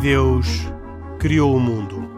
[0.00, 0.46] Deus
[1.18, 2.08] criou o mundo.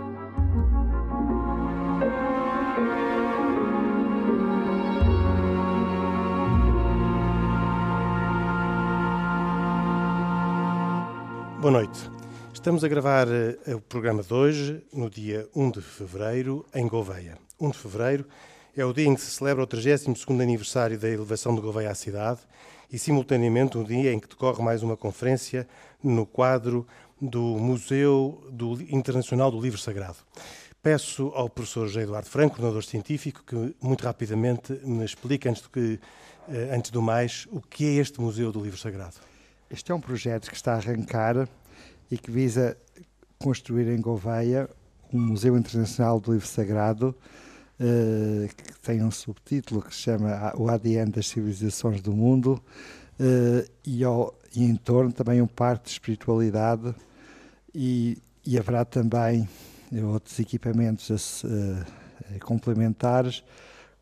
[11.61, 12.09] Boa noite.
[12.55, 17.37] Estamos a gravar eh, o programa de hoje, no dia 1 de fevereiro, em Gouveia.
[17.61, 18.27] 1 de fevereiro
[18.77, 21.97] é o dia em que se celebra o 32º aniversário da elevação de Gouveia à
[21.97, 22.43] cidade
[22.93, 25.67] e, simultaneamente, um dia em que decorre mais uma conferência
[26.01, 26.87] no quadro
[27.23, 30.17] do Museu do Internacional do Livro Sagrado.
[30.83, 35.71] Peço ao professor José Eduardo Franco, coordenador científico, que muito rapidamente me explique, antes do,
[35.71, 36.01] que,
[36.49, 39.15] eh, antes do mais, o que é este Museu do Livro Sagrado.
[39.71, 41.49] Este é um projeto que está a arrancar
[42.11, 42.77] e que visa
[43.39, 44.69] construir em Gouveia
[45.13, 47.15] um Museu Internacional do Livro Sagrado
[47.79, 52.61] uh, que tem um subtítulo que se chama O ADN das Civilizações do Mundo
[53.21, 56.93] uh, e, ao, e em torno também um parque de espiritualidade
[57.75, 59.49] e, e haverá também
[60.05, 61.85] outros equipamentos uh,
[62.41, 63.43] complementares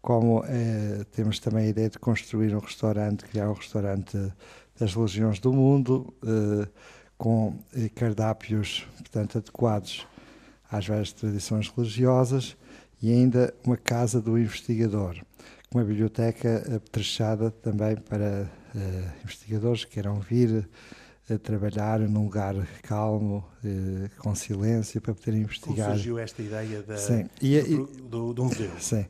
[0.02, 0.42] como
[1.12, 4.16] temos também a ideia de construir um restaurante, criar um restaurante
[4.78, 6.14] das religiões do mundo,
[7.18, 7.58] com
[7.94, 10.06] cardápios portanto, adequados
[10.70, 12.56] às várias tradições religiosas
[13.02, 15.16] e ainda uma casa do investigador,
[15.70, 18.50] uma biblioteca apetrechada também para
[19.22, 20.66] investigadores que queiram vir
[21.32, 25.86] a trabalhar num lugar calmo, uh, com silêncio, para poderem investigar.
[25.86, 26.96] Como surgiu esta ideia da.
[27.40, 28.70] E, do, do, do, museu?
[28.78, 29.06] Sim.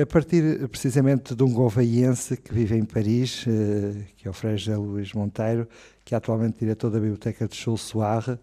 [0.00, 4.56] A partir precisamente de um goveiense que vive em Paris, uh, que é o Frei
[4.56, 5.68] José Luís Monteiro,
[6.04, 8.38] que é atualmente diretor da Biblioteca de Chulsoire,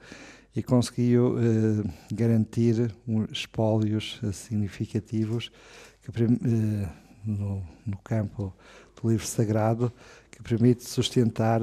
[0.55, 2.95] e conseguiu eh, garantir
[3.31, 5.52] espólios eh, significativos
[6.02, 6.89] que, eh,
[7.25, 8.53] no, no, campo
[8.95, 9.91] do livro sagrado
[10.31, 11.59] que permite sustentar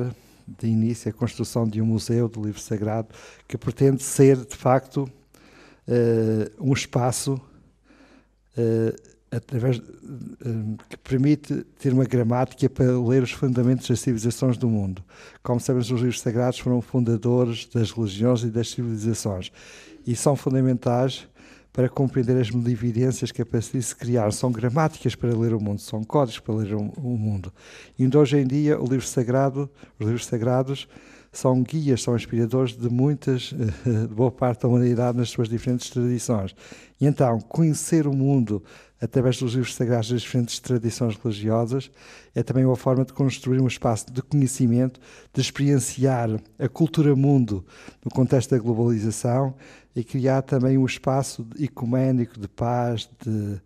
[0.46, 3.08] de início a construção de um museu do livro sagrado
[3.46, 5.08] que pretende ser de facto
[6.60, 7.40] um espaço
[9.32, 15.02] através eh, que permite ter uma gramática para ler os fundamentos das civilizações do mundo.
[15.42, 19.50] Como sabemos, os livros sagrados foram fundadores das religiões e das civilizações
[20.06, 21.26] e são fundamentais
[21.72, 23.46] para compreender as evidências que a
[23.82, 24.30] se criar.
[24.32, 27.52] São gramáticas para ler o mundo, são códigos para ler o mundo.
[27.98, 30.86] E ainda hoje em dia, o livro sagrado, os livros sagrados
[31.32, 33.54] são guias, são inspiradores de muitas,
[33.84, 36.54] de boa parte da humanidade nas suas diferentes tradições.
[37.00, 38.62] E então, conhecer o mundo
[39.00, 41.90] através dos livros sagrados das diferentes tradições religiosas,
[42.36, 45.00] é também uma forma de construir um espaço de conhecimento,
[45.34, 47.64] de experienciar a cultura mundo
[48.04, 49.54] no contexto da globalização
[49.96, 53.60] e criar também um espaço ecuménico de paz, de,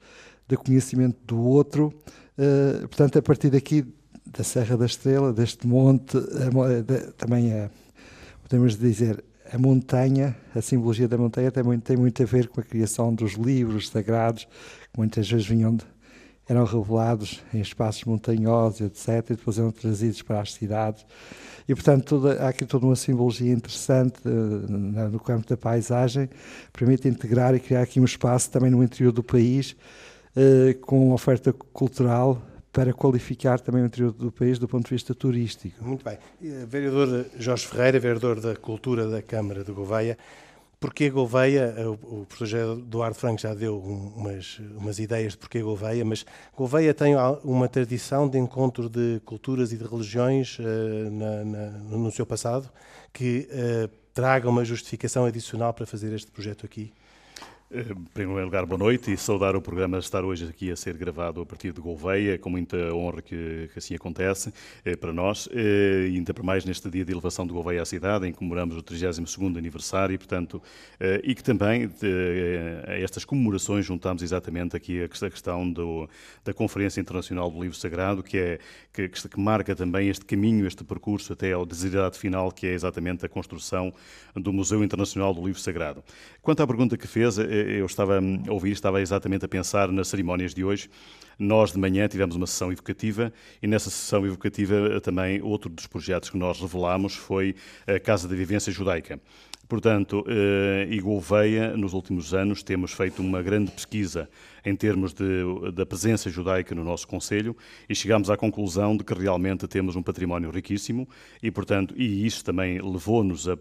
[0.49, 1.93] de conhecimento do outro.
[2.39, 3.85] Uh, portanto, a partir daqui
[4.37, 6.19] da Serra da Estrela, deste monte,
[7.17, 7.71] também é,
[8.43, 12.61] podemos dizer, a montanha, a simbologia da montanha tem muito, tem muito a ver com
[12.61, 14.47] a criação dos livros sagrados
[14.97, 15.85] muitas vezes vinham de,
[16.49, 21.05] eram revelados em espaços montanhosos, etc., e depois eram trazidos para as cidades.
[21.69, 26.31] E, portanto, toda, há aqui toda uma simbologia interessante uh, no campo da paisagem,
[26.73, 29.77] permite integrar e criar aqui um espaço também no interior do país,
[30.37, 32.41] uh, com oferta cultural
[32.77, 35.83] para qualificar também o interior do país do ponto de vista turístico.
[35.83, 36.19] Muito bem.
[36.67, 40.19] Vereador Jorge Ferreira, vereador da Cultura da Câmara de Gouveia,
[40.79, 41.75] Porquê Gouveia?
[41.89, 47.15] O professor Eduardo Franco já deu umas, umas ideias de porquê Gouveia, mas Gouveia tem
[47.43, 52.71] uma tradição de encontro de culturas e de religiões uh, na, na, no seu passado
[53.11, 56.93] que uh, traga uma justificação adicional para fazer este projeto aqui?
[57.69, 57.83] Em
[58.15, 61.45] primeiro lugar, boa noite e saudar o programa estar hoje aqui a ser gravado a
[61.45, 64.53] partir de Gouveia, com muita honra que, que assim acontece
[64.85, 67.85] eh, para nós, eh, e ainda para mais neste dia de elevação de Gouveia à
[67.85, 70.63] cidade, em que comemoramos o 32º aniversário, portanto,
[71.01, 71.91] eh, e que também
[72.87, 76.09] a estas comemorações juntamos exatamente aqui a questão do,
[76.45, 78.59] da Conferência Internacional do Livro Sagrado, que, é,
[78.93, 83.27] que, que marca também este caminho, este percurso até ao desiderato final, que é exatamente
[83.27, 83.93] a construção
[84.37, 86.05] do Museu Internacional do Livro Sagrado.
[86.41, 90.55] Quanto à pergunta que fez, eu estava a ouvir, estava exatamente a pensar nas cerimónias
[90.55, 90.91] de hoje.
[91.39, 93.33] Nós, de manhã, tivemos uma sessão evocativa
[93.63, 97.55] e nessa sessão evocativa também outro dos projetos que nós revelámos foi
[97.87, 99.21] a Casa da Vivência Judaica.
[99.69, 104.29] Portanto, eh, e Gouveia, nos últimos anos, temos feito uma grande pesquisa
[104.65, 105.25] em termos de,
[105.73, 107.57] da presença judaica no nosso Conselho
[107.89, 111.09] e chegamos à conclusão de que realmente temos um património riquíssimo
[111.41, 113.57] e, portanto, e isso também levou-nos a, a,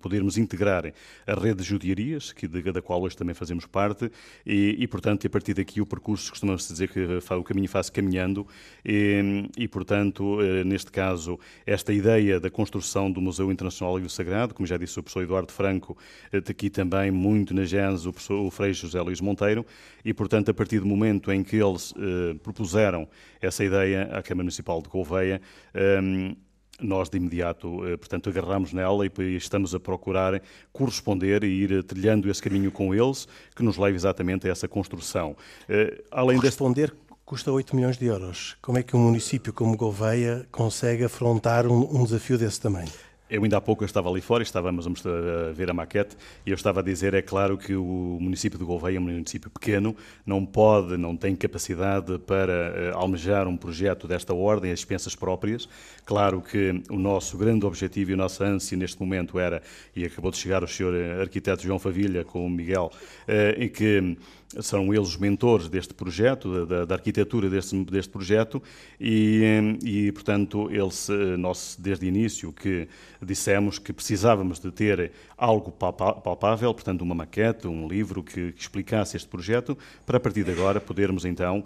[0.00, 0.92] podermos integrar
[1.26, 4.10] a rede de judiarias, que, da qual hoje também fazemos parte,
[4.46, 7.00] e, e portanto, a partir daqui o percurso, costumamos dizer que
[7.34, 8.46] o caminho faz caminhando,
[8.84, 14.66] e, e, portanto, neste caso, esta ideia da construção do Museu Internacional Livro Sagrado, como
[14.66, 15.96] já disse o professor Eduardo Franco,
[16.32, 19.64] aqui também muito na gênese o, professor, o Frei José Luís Monteiro,
[20.04, 21.92] e portanto, a partir do momento em que eles
[22.42, 23.08] propuseram
[23.40, 25.40] essa ideia à Câmara Municipal de Gouveia,
[26.82, 30.40] nós de imediato, eh, portanto, agarramos nela e estamos a procurar
[30.72, 35.36] corresponder e ir trilhando esse caminho com eles, que nos leva exatamente a essa construção.
[35.68, 37.14] Eh, além corresponder deste...
[37.24, 38.56] custa 8 milhões de euros.
[38.62, 42.90] Como é que um município como Gouveia consegue afrontar um, um desafio desse tamanho?
[43.30, 46.80] Eu ainda há pouco estava ali fora, estávamos a ver a maquete e eu estava
[46.80, 49.94] a dizer, é claro que o município de Gouveia é um município pequeno,
[50.26, 55.68] não pode, não tem capacidade para uh, almejar um projeto desta ordem, as expensas próprias.
[56.04, 59.62] Claro que o nosso grande objetivo e a nossa ânsia neste momento era,
[59.94, 62.90] e acabou de chegar o senhor eh, arquiteto João Favilha com o Miguel,
[63.28, 64.16] uh, em que
[64.58, 68.62] são eles os mentores deste projeto, da, da arquitetura deste, deste projeto,
[69.00, 71.08] e, e, portanto, eles,
[71.38, 72.88] nós, desde o início, que
[73.22, 79.16] dissemos que precisávamos de ter algo palpável, portanto, uma maquete, um livro que, que explicasse
[79.16, 81.64] este projeto, para a partir de agora podermos, então,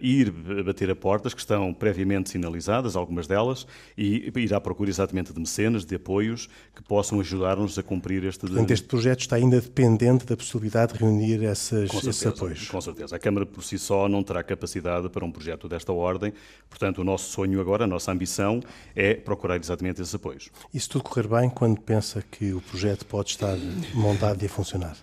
[0.00, 0.30] ir
[0.64, 3.66] bater a portas que estão previamente sinalizadas, algumas delas,
[3.98, 8.46] e ir à procura exatamente de mecenas, de apoios, que possam ajudar-nos a cumprir este...
[8.46, 12.68] Portanto, este projeto está ainda dependente da possibilidade de reunir essas certeza, apoios.
[12.68, 13.16] Com certeza.
[13.16, 16.32] A Câmara por si só não terá capacidade para um projeto desta ordem,
[16.68, 18.60] portanto, o nosto sonho agora, a nossa ambição
[18.94, 20.50] é procurar exatamente esses apoios.
[20.72, 23.56] E se tudo correr bem, quando pensa que o projeto pode estar
[23.94, 24.96] montado e a funcionar?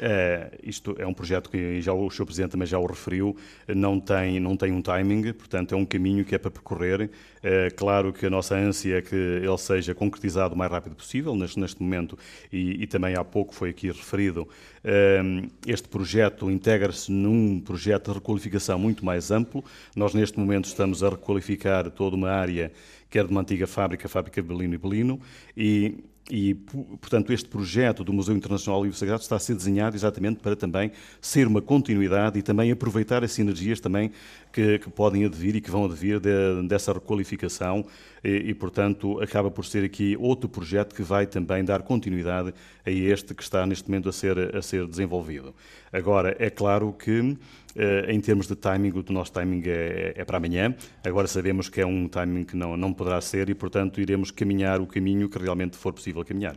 [0.00, 2.24] É, isto é um projeto que já o Sr.
[2.24, 3.36] Presidente também já o referiu,
[3.68, 7.10] não tem, não tem um timing, portanto é um caminho que é para percorrer.
[7.42, 11.34] É, claro que a nossa ânsia é que ele seja concretizado o mais rápido possível
[11.36, 12.18] neste, neste momento
[12.52, 14.48] e, e também há pouco foi aqui referido,
[14.82, 15.20] é,
[15.66, 19.64] este projeto integra-se num projeto de requalificação muito mais amplo.
[19.94, 22.72] Nós neste momento estamos a requalificar toda uma área
[23.10, 25.20] que era de uma antiga fábrica, a fábrica de Belino e Belino,
[25.56, 30.40] e e, portanto, este projeto do Museu Internacional Livro Sagrado está a ser desenhado exatamente
[30.40, 30.90] para também
[31.20, 34.10] ser uma continuidade e também aproveitar as sinergias também
[34.52, 37.86] que, que podem advir e que vão advir de, dessa requalificação
[38.26, 42.52] e, e, portanto, acaba por ser aqui outro projeto que vai também dar continuidade
[42.84, 45.54] a este que está neste momento a ser, a ser desenvolvido.
[45.92, 47.38] Agora, é claro que
[47.76, 50.74] eh, em termos de timing, o nosso timing é, é, para amanhã.
[51.04, 54.80] Agora sabemos que é um timing que não, não poderá ser e, portanto, iremos caminhar
[54.80, 56.56] o caminho que realmente for possível caminhar.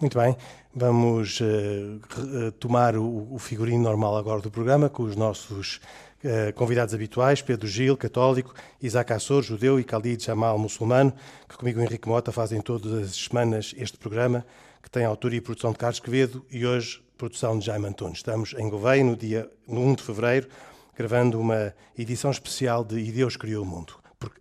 [0.00, 0.36] Muito bem,
[0.74, 5.80] vamos uh, tomar o, o figurino normal agora do programa com os nossos
[6.54, 11.12] convidados habituais, Pedro Gil, católico, Isaac Assor, judeu e Khalid Jamal, muçulmano,
[11.48, 14.44] que comigo Henrique Mota fazem todas as semanas este programa,
[14.82, 18.18] que tem autoria e produção de Carlos Quevedo e hoje produção de Jaime Antunes.
[18.18, 20.48] Estamos em Gouveia, no dia 1 de fevereiro,
[20.96, 23.94] gravando uma edição especial de E Deus Criou o Mundo,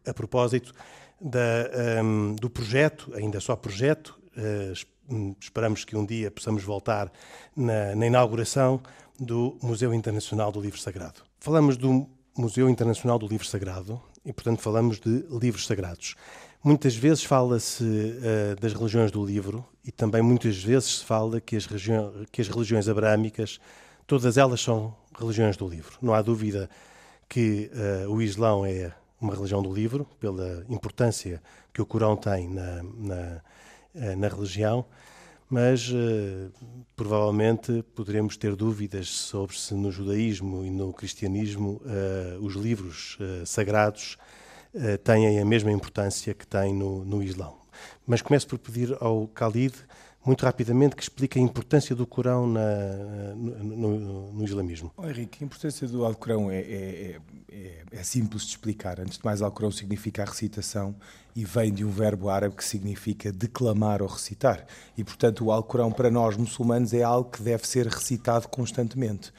[0.06, 0.74] a propósito
[1.20, 7.12] da, um, do projeto, ainda só projeto, uh, esperamos que um dia possamos voltar
[7.56, 8.82] na, na inauguração
[9.22, 11.22] do Museu Internacional do Livro Sagrado.
[11.40, 16.16] Falamos do Museu Internacional do Livro Sagrado e, portanto, falamos de livros sagrados.
[16.64, 21.56] Muitas vezes fala-se uh, das religiões do livro e também muitas vezes se fala que
[21.56, 21.68] as,
[22.32, 23.60] que as religiões abrâmicas,
[24.08, 25.98] todas elas são religiões do livro.
[26.02, 26.68] Não há dúvida
[27.30, 27.70] que
[28.06, 32.84] uh, o Islão é uma religião do livro, pela importância que o Corão tem na,
[32.84, 33.42] na,
[33.94, 34.84] uh, na religião,
[35.52, 35.92] mas
[36.96, 41.82] provavelmente poderemos ter dúvidas sobre se no judaísmo e no cristianismo
[42.40, 44.18] os livros sagrados
[44.74, 47.58] uh, têm a mesma importância que têm no, no Islão.
[48.06, 49.74] Mas começo por pedir ao Khalid,
[50.24, 54.92] muito rapidamente, que explique a importância do Corão na, no, no, no, islamismo.
[54.96, 57.20] Oh, Henrique, a importância do Alcorão é, é,
[57.52, 59.00] é, é, simples de explicar.
[59.00, 60.96] Antes de mais, Alcorão significa a recitação
[61.36, 64.66] e vem de um verbo árabe que significa declamar ou recitar.
[64.96, 69.34] E, portanto, o Alcorão para nós muçulmanos é algo que deve ser recitado constantemente.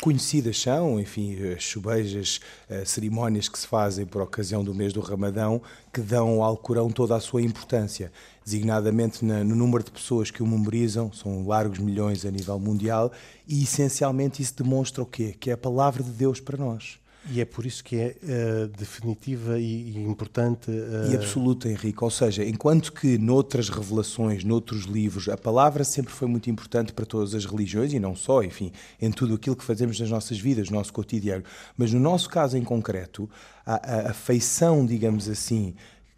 [0.00, 5.00] Conhecidas são, enfim, as chubejas, as cerimónias que se fazem por ocasião do mês do
[5.00, 8.12] Ramadão, que dão ao Alcorão toda a sua importância,
[8.44, 13.12] designadamente no número de pessoas que o memorizam, são largos milhões a nível mundial,
[13.46, 15.34] e essencialmente isso demonstra o quê?
[15.38, 16.98] Que é a palavra de Deus para nós.
[17.30, 20.70] E é por isso que é uh, definitiva e, e importante.
[20.70, 21.10] Uh...
[21.10, 22.04] E absoluta, Henrique.
[22.04, 27.06] Ou seja, enquanto que noutras revelações, noutros livros, a palavra sempre foi muito importante para
[27.06, 30.68] todas as religiões e não só, enfim, em tudo aquilo que fazemos nas nossas vidas,
[30.68, 31.44] no nosso cotidiano.
[31.76, 33.28] Mas no nosso caso em concreto,
[33.64, 35.74] a, a, a feição, digamos assim,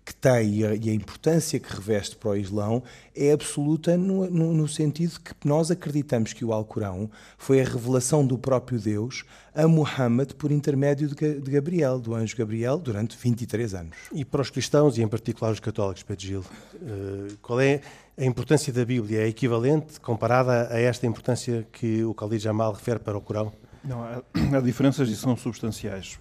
[0.07, 2.81] que tem e a, e a, importância que reveste para o Islão
[3.13, 8.25] é absoluta no, no, no, sentido que nós acreditamos que o Alcorão foi a revelação
[8.25, 13.75] do próprio Deus a Muhammad por intermédio de, de Gabriel, do anjo Gabriel, durante 23
[13.75, 13.97] anos.
[14.13, 16.45] E para os cristãos, e em particular os católicos, Pedro Gil,
[16.75, 17.81] eh, qual é
[18.17, 19.23] a importância da Bíblia?
[19.23, 23.53] É equivalente comparada a esta importância que o Khalid Jamal refere para o Corão?
[23.83, 24.23] Não, há,
[24.57, 26.21] há diferenças e são substanciais.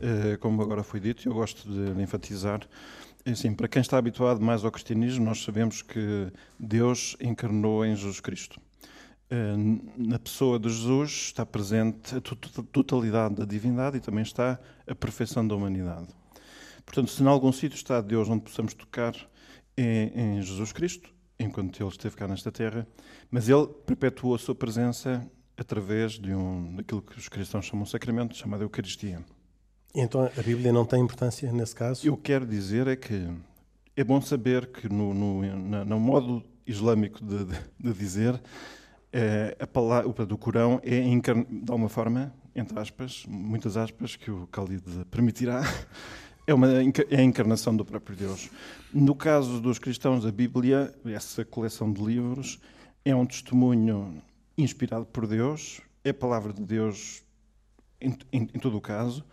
[0.00, 2.60] Eh, como agora foi dito, eu gosto de enfatizar
[3.28, 6.30] Assim, para quem está habituado mais ao cristianismo, nós sabemos que
[6.60, 8.60] Deus encarnou em Jesus Cristo.
[9.28, 9.56] Eh,
[9.96, 15.46] na pessoa de Jesus está presente a totalidade da divindade e também está a perfeição
[15.46, 16.06] da humanidade.
[16.84, 19.12] Portanto, se em algum sítio está Deus onde possamos tocar,
[19.76, 22.86] é em Jesus Cristo, enquanto Ele esteve cá nesta terra,
[23.28, 27.90] mas Ele perpetuou a sua presença através de um, daquilo que os cristãos chamam de
[27.90, 29.24] sacramento, chamado Eucaristia.
[29.98, 32.06] Então a Bíblia não tem importância nesse caso?
[32.06, 33.26] Eu quero dizer é que
[33.96, 35.42] é bom saber que no, no,
[35.86, 37.46] no modo islâmico de,
[37.80, 38.38] de, dizer,
[39.10, 44.46] é, a palavra do Corão é de alguma forma, entre aspas, muitas aspas, que o
[44.52, 45.62] Khalid permitirá,
[46.46, 48.50] é, uma, é a encarnação do próprio Deus.
[48.92, 52.60] No caso dos cristãos, a Bíblia, essa coleção de livros,
[53.02, 54.22] é um testemunho
[54.58, 57.22] inspirado por Deus, é a palavra de Deus
[57.98, 59.24] em, em, em todo o caso,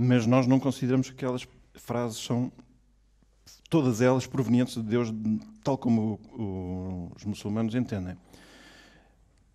[0.00, 2.52] mas nós não consideramos que aquelas frases são
[3.68, 5.12] todas elas provenientes de Deus,
[5.64, 8.16] tal como o, o, os muçulmanos entendem.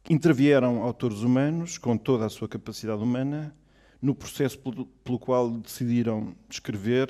[0.10, 3.56] Intervieram autores humanos, com toda a sua capacidade humana,
[4.02, 7.10] no processo pelo, pelo qual decidiram escrever,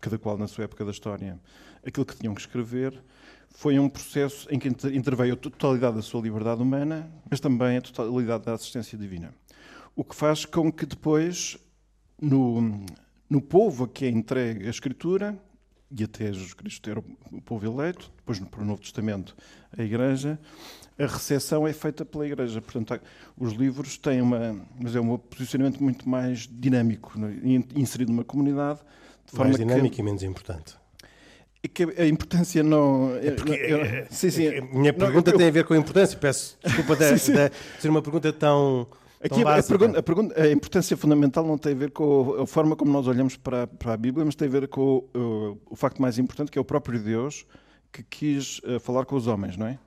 [0.00, 1.38] cada qual na sua época da história,
[1.86, 2.98] aquilo que tinham que escrever.
[3.50, 7.82] Foi um processo em que interveio a totalidade da sua liberdade humana, mas também a
[7.82, 9.34] totalidade da assistência divina.
[9.94, 11.58] O que faz com que depois
[12.22, 12.86] no,
[13.28, 15.36] no povo a que é entregue a Escritura,
[15.90, 19.36] e até Jesus Cristo era o povo eleito, depois para o Novo Testamento
[19.76, 20.38] a Igreja,
[20.98, 22.60] a recepção é feita pela Igreja.
[22.62, 23.00] Portanto,
[23.36, 27.34] os livros têm uma, mas é um posicionamento muito mais dinâmico, né?
[27.74, 28.80] inserido numa comunidade.
[29.26, 30.76] De forma mais dinâmico que, e menos importante.
[31.62, 33.16] É que a importância não.
[33.16, 35.74] É porque, eu, é, sim, sim, a minha pergunta não, eu, tem a ver com
[35.74, 36.18] a importância.
[36.18, 38.86] Peço desculpa de, de ser uma pergunta tão
[39.24, 42.74] Aqui, a, pergunta, a, pergunta, a, importância fundamental não tem a ver com a forma
[42.74, 46.02] como nós olhamos para, para a Bíblia, mas tem a ver com o, o facto
[46.02, 47.46] mais importante, que é o próprio Deus
[47.92, 49.78] que quis uh, falar com os homens, não é?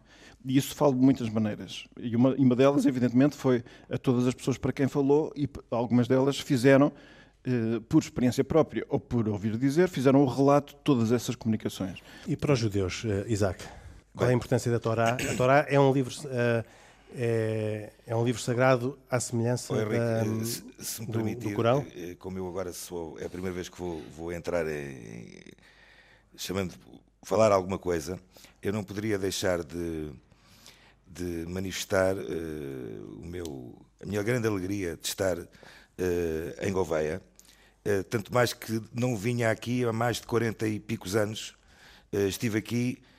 [0.45, 1.85] E isso fala de muitas maneiras.
[1.97, 6.07] E uma, uma delas, evidentemente, foi a todas as pessoas para quem falou, e algumas
[6.07, 11.11] delas fizeram, uh, por experiência própria ou por ouvir dizer, fizeram o relato de todas
[11.11, 11.99] essas comunicações.
[12.27, 13.65] E para os judeus, uh, Isaac,
[14.15, 15.17] qual é a importância da Torá?
[15.29, 16.13] A Torá é um livro
[17.17, 21.49] é, é, um livro sagrado à semelhança Henrique, da, eh, se, se me do, permitir,
[21.49, 21.85] do Corão?
[21.95, 25.41] Eh, como eu agora sou, é a primeira vez que vou, vou entrar em,
[26.35, 26.73] chamando
[27.23, 28.19] falar alguma coisa,
[28.61, 30.11] eu não poderia deixar de,
[31.07, 35.47] de manifestar uh, o meu, a minha grande alegria de estar uh,
[36.61, 37.21] em Gouveia,
[37.85, 41.55] uh, tanto mais que não vinha aqui há mais de 40 e picos anos,
[42.11, 43.14] estive aqui eh,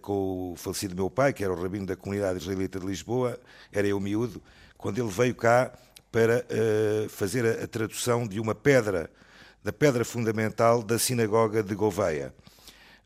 [0.00, 3.38] com o falecido meu pai, que era o rabino da comunidade israelita de Lisboa,
[3.70, 4.42] era eu miúdo,
[4.76, 5.72] quando ele veio cá
[6.12, 9.10] para eh, fazer a, a, tradução de uma pedra,
[9.64, 12.34] da pedra fundamental da sinagoga de Gouveia.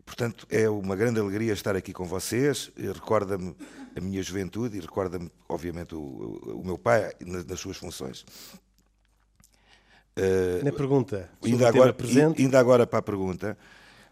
[0.05, 3.55] Portanto, é uma grande alegria estar aqui com vocês, recorda-me
[3.97, 8.25] a minha juventude e recorda-me, obviamente, o, o, meu pai nas, nas suas funções.
[10.17, 12.43] Uh, Na pergunta, ainda agora, presente...
[12.43, 13.57] ainda agora para a pergunta,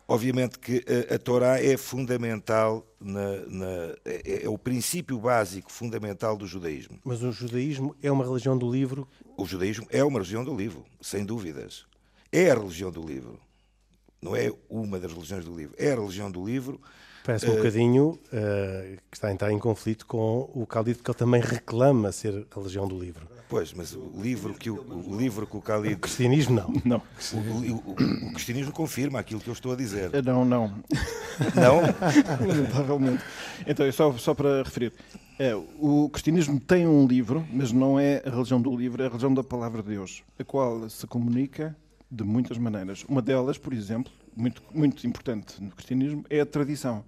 [0.06, 3.66] Obviamente que a, a Torá é fundamental, na, na,
[4.04, 6.98] é, é, o princípio básico fundamental do judaísmo.
[7.02, 9.08] Mas o judaísmo é uma religião do livro?
[9.36, 11.86] O judaísmo é uma religião do livro, sem dúvidas.
[12.30, 13.40] É a religião do livro.
[14.20, 15.74] Não é uma das religiões do livro.
[15.78, 16.80] É a religião do livro
[17.24, 21.10] Parece um uh, bocadinho uh, que está a entrar em conflito com o Khalid, porque
[21.10, 23.26] ele também reclama ser a religião do livro.
[23.48, 24.74] Pois, mas o livro que o,
[25.08, 25.94] o livro que o Khalid...
[25.94, 26.82] O cristianismo não.
[26.84, 27.02] não.
[27.32, 27.92] O, o,
[28.28, 30.14] o, cristianismo confirma aquilo que eu estou a dizer.
[30.14, 30.68] Eh, não, não.
[31.54, 31.80] Não?
[32.46, 33.24] Lamentavelmente.
[33.66, 34.92] Então, só, só para referir.
[35.38, 39.08] É, o cristianismo tem um livro, mas não é a religião do livro, é a
[39.08, 41.74] religião da palavra de Deus, a qual se comunica
[42.14, 43.04] de muitas maneiras.
[43.08, 47.04] Uma delas, por exemplo, muito, muito importante no cristianismo é a tradição.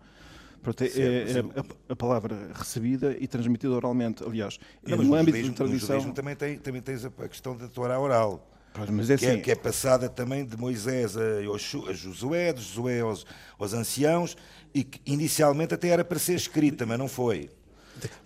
[0.80, 4.24] é, é a, a, palavra recebida e transmitida oralmente.
[4.24, 6.02] Aliás, não, no âmbito da tradição.
[6.02, 8.52] No também, tem, também tens a, questão da Torá oral.
[8.92, 12.60] Mas é que, assim, é, que, é, passada também de Moisés a, a Josué, de
[12.60, 13.24] Josué aos,
[13.58, 14.36] aos anciãos,
[14.74, 17.48] e que inicialmente até era para ser escrita, mas não foi.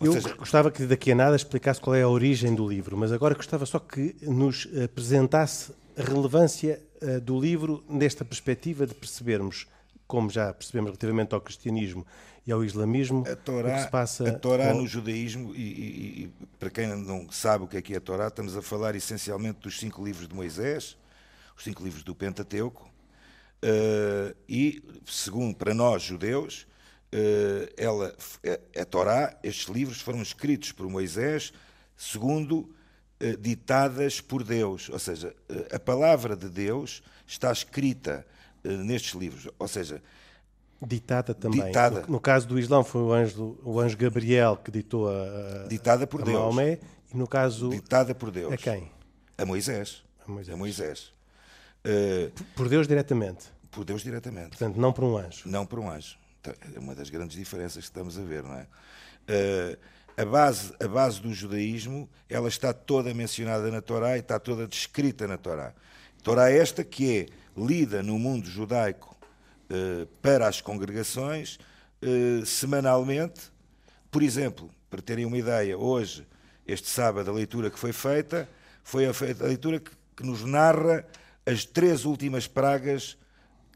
[0.01, 0.35] Eu seja...
[0.35, 3.65] gostava que daqui a nada explicasse qual é a origem do livro, mas agora gostava
[3.65, 9.67] só que nos apresentasse a relevância uh, do livro nesta perspectiva de percebermos
[10.11, 12.05] como já percebemos relativamente ao cristianismo
[12.45, 14.29] e ao islamismo, a Torá, o que se passa...
[14.29, 14.81] A Torá com...
[14.81, 18.01] no judaísmo, e, e, e, para quem não sabe o que é que é a
[18.01, 20.97] Torá, estamos a falar essencialmente dos cinco livros de Moisés,
[21.57, 22.91] os cinco livros do Pentateuco,
[23.63, 26.67] uh, e, segundo para nós judeus,
[27.15, 28.17] uh, ela,
[28.77, 31.53] a, Torá, estes livros foram escritos por Moisés
[31.97, 32.69] segundo
[33.39, 35.35] ditadas por Deus, ou seja,
[35.73, 38.27] a palavra de Deus está escrita
[38.65, 40.03] nestes livros, ou seja,
[40.87, 41.63] Ditada também.
[41.63, 42.03] Ditada.
[42.03, 46.07] No, no, caso do Islão foi o anjo, o anjo Gabriel que ditou a, ditada
[46.07, 46.39] por a Deus.
[46.39, 46.79] Maomé
[47.13, 48.53] e no caso ditada por Deus.
[48.53, 48.91] A quem?
[49.37, 50.03] A Moisés.
[50.27, 50.55] A Moisés.
[50.55, 51.13] A Moisés.
[51.85, 53.47] Uh, por Deus diretamente.
[53.71, 54.51] Por Deus diretamente.
[54.51, 55.43] Portanto, não por um anjo.
[55.47, 56.17] Não por um anjo.
[56.75, 58.63] É uma das grandes diferenças que estamos a ver, não é?
[58.63, 59.79] Uh,
[60.17, 64.67] a base, a base do judaísmo, ela está toda mencionada na Torá e está toda
[64.67, 65.73] descrita na Torá.
[66.23, 67.27] Torá esta que é
[67.57, 69.17] lida no mundo judaico
[69.71, 71.59] uh, para as congregações
[72.03, 73.51] uh, semanalmente.
[74.11, 76.27] Por exemplo, para terem uma ideia, hoje,
[76.67, 78.49] este sábado, a leitura que foi feita
[78.83, 81.07] foi a, a leitura que, que nos narra
[81.47, 83.17] as três últimas pragas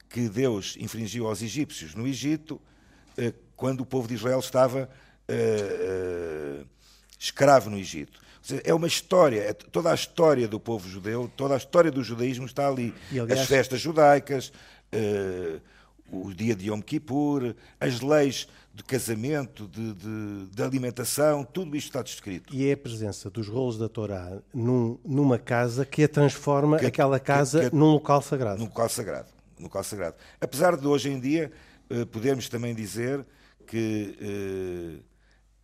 [0.08, 2.60] que Deus infringiu aos egípcios no Egito,
[3.18, 4.90] uh, quando o povo de Israel estava
[7.18, 8.20] escravo no Egito.
[8.62, 12.44] É uma história, é toda a história do povo judeu, toda a história do judaísmo
[12.44, 12.94] está ali.
[13.10, 14.52] E, aliás, As festas judaicas,
[14.92, 15.60] uh,
[16.10, 21.86] o dia de Yom Kippur, as leis de casamento, de, de, de, alimentação, tudo isto
[21.86, 22.54] está descrito.
[22.54, 26.86] E é a presença dos rolos da Torá num, numa casa que a transforma que,
[26.86, 28.58] aquela casa que, que, num local sagrado.
[28.58, 29.28] Num local sagrado.
[29.56, 30.16] Num local sagrado.
[30.40, 31.50] Apesar de hoje em dia
[31.88, 33.24] uh, podermos também dizer
[33.66, 35.13] que uh,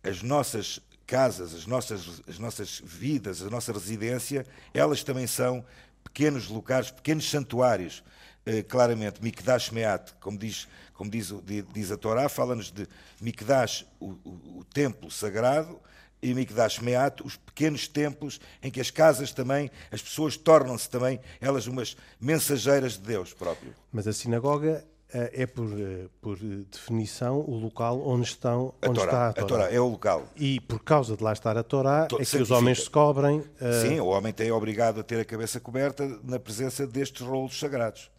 [0.03, 5.65] as nossas casas, as nossas, as nossas vidas, a nossa residência, elas também são
[6.03, 8.03] pequenos locais, pequenos santuários
[8.45, 11.33] eh, claramente Mikdash Meat, como diz, como diz,
[11.73, 12.87] diz a Torá, fala-nos de
[13.19, 15.79] Mikdash, o, o, o, templo sagrado,
[16.21, 21.19] e Mikdash Meat, os pequenos templos em que as casas também, as pessoas tornam-se também,
[21.39, 23.75] elas umas mensageiras de Deus próprio.
[23.91, 29.29] Mas a sinagoga é por, eh, por definição o local onde, estão, onde a está
[29.29, 29.45] a Torá.
[29.45, 30.25] A Torá é o local.
[30.35, 33.39] E por causa de lá estar a Torá, Todo é que os homens se cobrem.
[33.39, 33.45] Uh...
[33.81, 38.09] Sim, o homem tem obrigado a ter a cabeça coberta na presença destes rolos sagrados.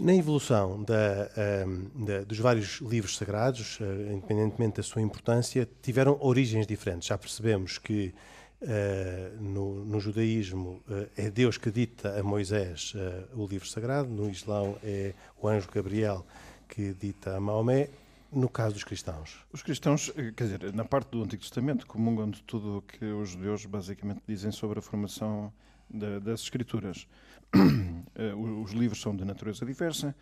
[0.00, 3.78] Na evolução da, um, da, dos vários livros sagrados,
[4.12, 7.08] independentemente da sua importância, tiveram origens diferentes.
[7.08, 8.14] Já percebemos que
[8.62, 12.94] uh, no, no, judaísmo uh, é Deus que dita a Moisés
[13.34, 16.24] o livro sagrado, no Islão é o anjo Gabriel
[16.68, 17.88] que dita a Maomé.
[18.32, 19.44] No caso dos cristãos?
[19.52, 23.30] Os cristãos, quer dizer, na parte do Antigo Testamento, comungam de tudo o que os
[23.30, 25.52] judeus basicamente dizem sobre a formação
[25.88, 27.08] da, das Escrituras.
[28.62, 30.14] Os livros são de natureza diversa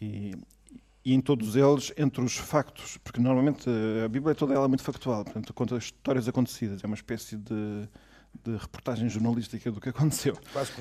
[0.00, 0.36] e,
[1.08, 4.68] e, em todos eles, entre os factos, porque normalmente eh, a Bíblia é toda ela
[4.68, 7.88] muito factual, portanto, conta histórias acontecidas, é uma espécie de,
[8.44, 10.36] de reportagem jornalística do que aconteceu.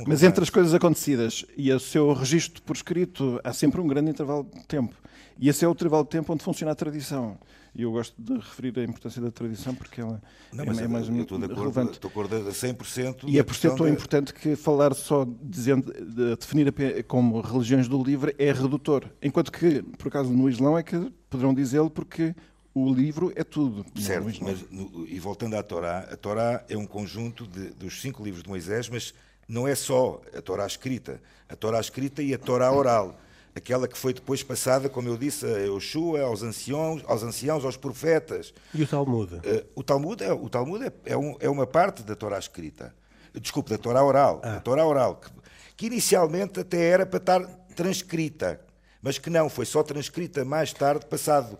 [0.05, 4.11] Mas entre as coisas acontecidas e o seu registro por escrito, há sempre um grande
[4.11, 4.95] intervalo de tempo.
[5.39, 7.39] E esse é o intervalo de tempo onde funciona a tradição.
[7.77, 10.19] E eu gosto de referir a importância da tradição porque ela
[10.51, 11.91] não, é, é mais eu estou de acordo, relevante.
[11.91, 13.25] Estou de acordo a 100%.
[13.27, 13.91] E é por ser tão de...
[13.91, 19.05] importante que falar só dizendo, de definir como religiões do livre é redutor.
[19.21, 22.33] Enquanto que, por acaso, no Islão é que poderão dizê-lo porque
[22.73, 23.85] o livro é tudo.
[23.95, 24.65] Certo, mas
[25.07, 28.89] e voltando à Torá, a Torá é um conjunto de, dos cinco livros de Moisés,
[28.89, 29.13] mas
[29.47, 31.21] não é só a Torá escrita.
[31.47, 33.19] A Torá escrita e a Torá oral
[33.57, 37.75] aquela que foi depois passada, como eu disse, a Yoshua, aos anciãos, aos, anciãos, aos
[37.75, 38.53] profetas.
[38.73, 39.35] E o Talmud?
[39.35, 42.93] Uh, o Talmud, é, o Talmud é, é, um, é, uma parte da Torá escrita.
[43.33, 44.41] Desculpe, da Torá oral.
[44.43, 44.59] Ah.
[44.59, 45.29] Torá oral, que,
[45.75, 48.59] que, inicialmente até era para estar transcrita,
[49.01, 51.59] mas que não, foi só transcrita mais tarde, passado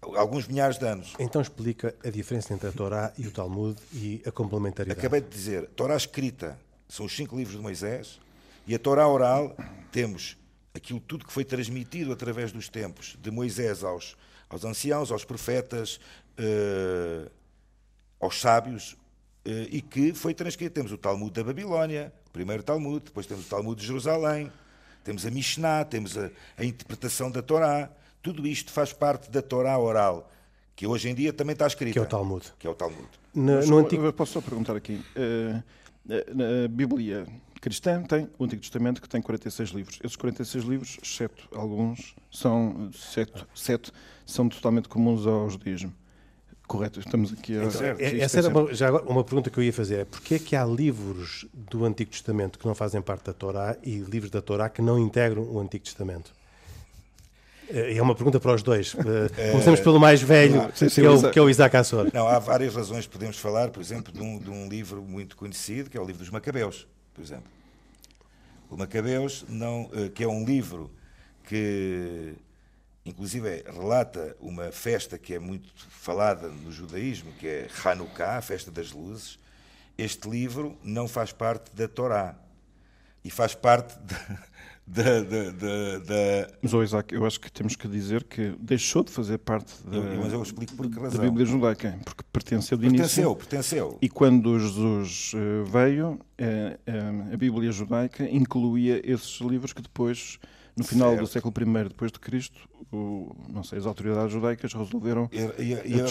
[0.00, 1.14] alguns milhares de anos.
[1.18, 4.98] Então explica a diferença entre a Torá e o Talmud e a complementaridade.
[4.98, 6.58] Acabei de dizer, Torá escrita
[6.88, 8.18] são os cinco livros de Moisés
[8.66, 9.54] e a Torá oral
[9.92, 10.37] temos
[10.74, 14.16] aquilo tudo que foi transmitido através dos tempos, de Moisés aos,
[14.48, 16.00] aos anciãos, aos profetas,
[16.38, 17.30] uh,
[18.20, 20.74] aos sábios, uh, e que foi transcrito.
[20.74, 24.50] Temos o Talmud da Babilónia, o primeiro Talmud, depois temos o Talmud de Jerusalém,
[25.04, 27.90] temos a Mishnah, temos a, a interpretação da Torá.
[28.22, 30.30] Tudo isto faz parte da Torá oral,
[30.76, 31.92] que hoje em dia também está escrita.
[31.92, 32.52] Que é o Talmud.
[32.58, 33.08] Que é o Talmud.
[33.34, 34.12] No, no antigo...
[34.12, 35.02] Posso só perguntar aqui?
[35.16, 35.62] Uh,
[36.34, 37.26] na Bíblia
[37.60, 39.98] cristã tem o Antigo Testamento que tem 46 livros.
[40.02, 43.92] Esses 46 livros, exceto alguns, são, sete, sete,
[44.26, 45.92] são totalmente comuns ao judaísmo.
[46.66, 47.64] Correto, estamos aqui a...
[47.64, 50.00] Então, é, essa era uma, já uma pergunta que eu ia fazer.
[50.00, 53.76] É porquê é que há livros do Antigo Testamento que não fazem parte da Torá
[53.82, 56.30] e livros da Torá que não integram o Antigo Testamento?
[57.70, 58.94] É uma pergunta para os dois.
[59.52, 62.10] Começamos pelo mais velho, sim, sim, que, é o, que é o Isaac Assor.
[62.12, 65.36] Não, há várias razões que podemos falar, por exemplo, de um, de um livro muito
[65.36, 66.86] conhecido, que é o livro dos Macabeus,
[67.18, 67.50] por exemplo.
[68.70, 70.88] O Macabeus, não, que é um livro
[71.42, 72.36] que
[73.04, 78.70] inclusive relata uma festa que é muito falada no judaísmo, que é Hanukkah, a festa
[78.70, 79.36] das luzes.
[79.96, 82.36] Este livro não faz parte da Torá
[83.24, 83.98] e faz parte
[84.88, 86.50] da, da, da, da...
[86.62, 90.00] Mas, oh Isaac, eu acho que temos que dizer que deixou de fazer parte da,
[90.00, 91.20] mas eu explico por que razão.
[91.20, 93.36] da Bíblia judaica, porque pertenceu do pertenceu, início.
[93.36, 93.98] Pertenceu, pertenceu.
[94.00, 100.38] E quando Jesus eh, veio, eh, eh, a Bíblia judaica incluía esses livros que depois
[100.74, 101.20] no final certo.
[101.20, 105.96] do século I depois de Cristo, o, não sei, as autoridades judaicas resolveram e, e,
[105.96, 106.04] e, a,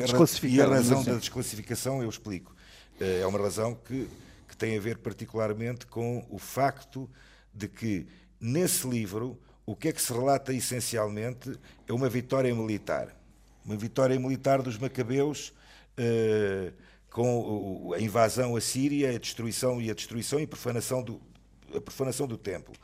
[0.00, 0.56] desclassificar.
[0.56, 1.10] E a razão assim.
[1.10, 2.54] da desclassificação eu explico.
[2.98, 4.08] É uma razão que,
[4.48, 7.10] que tem a ver particularmente com o facto
[7.52, 8.06] de que
[8.42, 13.16] nesse livro o que é que se relata essencialmente é uma vitória militar.
[13.64, 15.52] Uma vitória militar dos macabeus
[15.96, 16.72] eh,
[17.08, 21.20] com a invasão à Síria, a destruição e a destruição e profanação do,
[21.74, 22.74] a profanação do templo.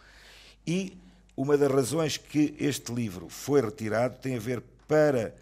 [0.67, 0.97] E
[1.37, 5.35] uma das razões que este livro foi retirado tem a ver para.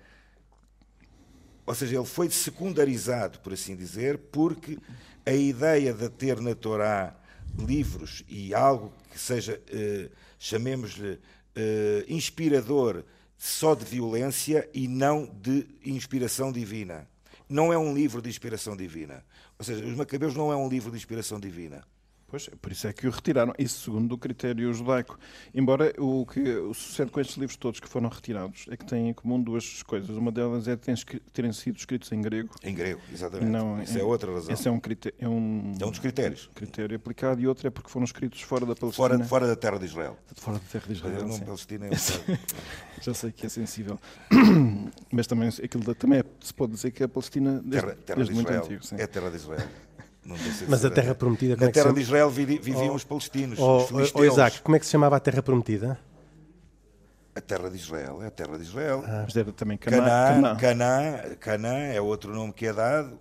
[1.66, 4.78] Ou seja, ele foi secundarizado, por assim dizer, porque
[5.26, 7.14] a ideia de ter na Torá
[7.58, 11.18] livros e algo que seja, eh, chamemos-lhe,
[11.54, 13.04] eh, inspirador
[13.38, 17.08] só de violência e não de inspiração divina.
[17.48, 19.24] Não é um livro de inspiração divina.
[19.58, 21.84] Ou seja, Os Macabeus não é um livro de inspiração divina.
[22.28, 25.16] Pois, por isso é que o retiraram, isso segundo o critério judaico.
[25.54, 26.42] Embora o que
[26.74, 30.16] sucede com estes livros todos que foram retirados é que têm em comum duas coisas.
[30.16, 30.76] Uma delas é
[31.32, 32.54] terem sido escritos em grego.
[32.64, 33.48] Em grego, exatamente.
[33.48, 34.52] Não, isso é, é outra razão.
[34.52, 36.50] Esse é um, critério, é um, é um dos critérios.
[36.52, 39.08] critério aplicado e outro é porque foram escritos fora da Palestina.
[39.08, 40.18] Fora, fora da terra de Israel.
[40.34, 41.28] Fora da terra de Israel.
[41.28, 41.90] Não, Palestina é
[43.00, 44.00] Já sei que é sensível.
[45.12, 48.16] Mas também, aquilo também é, se pode dizer que é a Palestina desde, terra, terra
[48.16, 48.84] desde de muito antigo.
[48.84, 48.96] Sim.
[48.98, 49.68] É terra de Israel.
[50.68, 51.56] Mas a Terra Prometida.
[51.56, 53.58] Na é Terra de Israel viviam oh, os palestinos.
[53.58, 55.98] Oh, os oh, Isaac, como é que se chamava a Terra Prometida?
[57.34, 59.04] A Terra de Israel, é a Terra de Israel.
[59.06, 60.56] Ah, mas era também Canaã.
[60.56, 63.20] Canaã, Canaã é outro nome que é dado,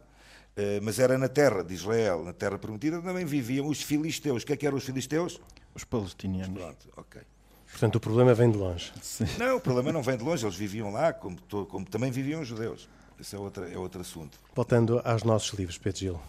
[0.55, 4.43] eh, mas era na Terra de Israel, na Terra Prometida, também viviam os filisteus.
[4.43, 5.41] O que é que eram os filisteus?
[5.73, 6.57] Os palestinianos.
[6.57, 7.21] Pronto, ok.
[7.69, 8.93] Portanto, o problema vem de longe.
[9.01, 9.25] Sim.
[9.37, 11.35] Não, o problema não vem de longe, eles viviam lá, como,
[11.67, 12.87] como também viviam os judeus.
[13.19, 14.39] Esse é outro, é outro assunto.
[14.55, 16.21] Voltando aos nossos livros, Pedro Gil.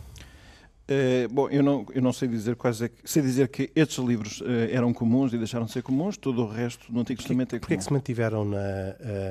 [0.89, 3.99] Uh, bom, eu não, eu não sei dizer quais é que, sei dizer que estes
[3.99, 7.57] livros uh, eram comuns e deixaram de ser comuns, todo o resto no Antigo Testamento
[7.57, 7.61] é comum.
[7.63, 8.59] Porquê é que se mantiveram na,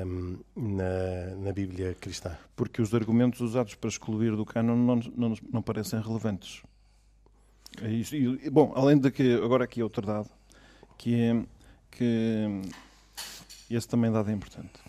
[0.04, 2.36] um, ehm, na, na, Bíblia cristã?
[2.54, 6.62] Porque os argumentos usados para excluir do cânon não, não, não parecem relevantes.
[7.80, 8.14] É isso.
[8.14, 10.28] E, bom, além de que, agora aqui é outro dado,
[10.98, 11.42] que é
[11.90, 12.62] que
[13.70, 14.85] esse também dado é importante.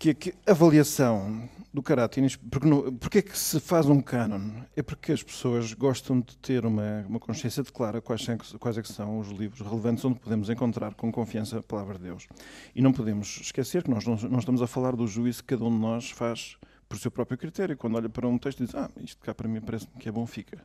[0.00, 2.24] Que, que avaliação do caráter.
[2.50, 4.62] Porque, não, porque é que se faz um cânon?
[4.74, 8.26] É porque as pessoas gostam de ter uma, uma consciência de clara quais,
[8.58, 12.26] quais é são os livros relevantes onde podemos encontrar com confiança a palavra de Deus.
[12.74, 15.66] E não podemos esquecer que nós não, não estamos a falar do juízo que cada
[15.66, 16.56] um de nós faz
[16.88, 17.76] por seu próprio critério.
[17.76, 20.12] Quando olha para um texto e diz, ah, isto cá para mim parece-me que é
[20.12, 20.58] bom, fica.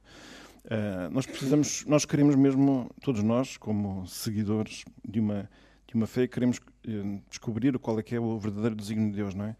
[0.64, 5.48] Uh, nós precisamos, nós queremos mesmo, todos nós, como seguidores de uma,
[5.88, 9.36] de uma fé, queremos uh, descobrir qual é que é o verdadeiro desígnio de Deus,
[9.36, 9.56] não é?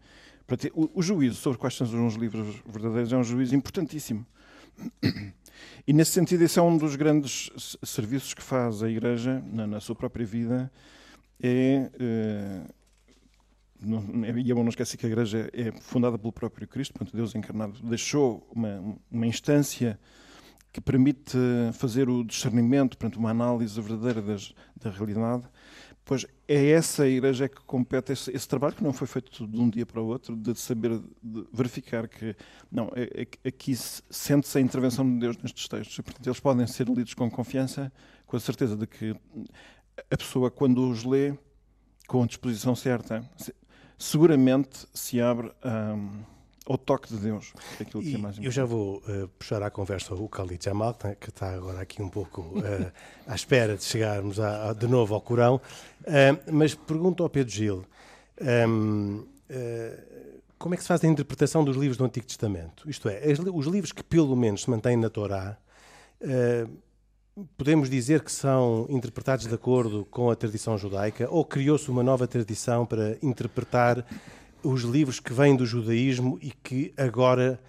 [0.74, 4.24] O, o juízo sobre quais são os livros verdadeiros é um juízo importantíssimo.
[5.86, 7.50] E nesse sentido, esse é um dos grandes
[7.82, 10.70] serviços que faz a Igreja na, na sua própria vida.
[11.40, 12.62] É, é,
[13.80, 14.02] não,
[14.36, 17.34] e é bom não esquecer que a Igreja é fundada pelo próprio Cristo, portanto, Deus
[17.34, 19.98] encarnado deixou uma, uma instância
[20.72, 21.38] que permite
[21.72, 25.44] fazer o discernimento, portanto, uma análise verdadeira das, da realidade
[26.06, 29.68] Pois é essa igreja que compete esse, esse, trabalho que não foi feito de um
[29.68, 32.36] dia para o outro, de saber de verificar que
[32.70, 35.98] não é, é, aqui sente-se a intervenção de Deus nestes textos.
[35.98, 37.92] E, portanto, eles podem ser lidos com confiança,
[38.24, 39.16] com a certeza de que
[40.08, 41.36] a pessoa, quando os lê
[42.06, 43.28] com a disposição certa,
[43.98, 45.96] seguramente se abre a
[46.66, 47.52] ao toque de Deus.
[47.78, 50.96] É aquilo que é mais eu já vou uh, puxar à conversa o Khalid Jamal,
[51.20, 52.92] que está agora aqui um pouco uh,
[53.26, 57.52] à espera de chegarmos a, a, de novo ao Corão, uh, mas pergunto ao Pedro
[57.52, 57.84] Gil,
[58.68, 59.94] um, ehm,
[60.58, 62.88] como é que se faz a interpretação dos livros do Antigo Testamento?
[62.90, 65.56] Isto é, os livros que pelo menos se mantêm na Torá,
[67.56, 72.26] podemos dizer que são interpretados de acordo com a tradição judaica ou criou-se uma nova
[72.26, 74.04] tradição para interpretar
[74.62, 77.60] os livros que vêm do judaísmo e que agora,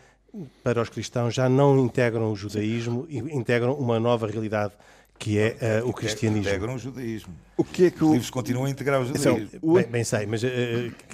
[0.63, 4.73] para os cristãos, já não integram o judaísmo e integram uma nova realidade
[5.19, 6.47] que é uh, o cristianismo.
[6.47, 7.33] Integram o judaísmo.
[7.55, 9.49] O que é que Os livros continuam a integrar o judaísmo.
[9.51, 10.47] Então, bem, bem, sei, mas uh,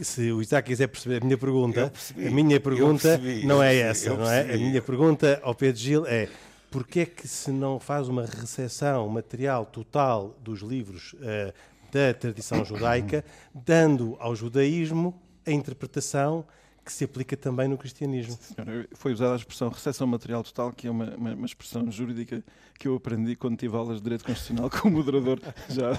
[0.01, 3.89] se o Isaac quiser perceber a minha pergunta, a minha pergunta percebi, não é percebi,
[3.89, 4.41] essa, não é?
[4.41, 4.63] A percebi.
[4.65, 6.27] minha pergunta ao Pedro Gil é
[6.69, 11.53] porquê é que se não faz uma recepção material total dos livros uh,
[11.91, 15.13] da tradição judaica, dando ao judaísmo
[15.45, 16.45] a interpretação
[16.83, 18.37] que se aplica também no cristianismo.
[18.39, 22.43] Senhora, foi usada a expressão recepção material total, que é uma, uma, uma, expressão jurídica
[22.77, 25.91] que eu aprendi quando tive aulas de Direito Constitucional como moderador já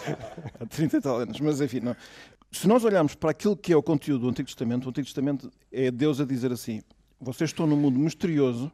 [0.60, 1.40] há 30 e tal anos.
[1.40, 1.96] Mas, enfim, não.
[2.52, 5.50] se nós olharmos para aquilo que é o conteúdo do Antigo Testamento, o Antigo Testamento
[5.72, 6.82] é Deus a dizer assim:
[7.18, 8.70] vocês estão num mundo misterioso,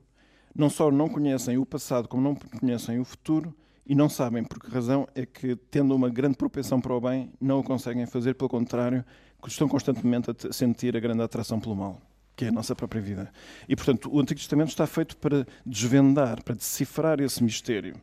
[0.54, 3.54] não só não conhecem o passado, como não conhecem o futuro,
[3.86, 7.32] e não sabem por que razão é que, tendo uma grande propensão para o bem,
[7.40, 9.04] não o conseguem fazer, pelo contrário,
[9.48, 12.00] estão constantemente a sentir a grande atração pelo mal,
[12.36, 13.32] que é a nossa própria vida.
[13.68, 17.94] E, portanto, o Antigo Testamento está feito para desvendar, para decifrar esse mistério.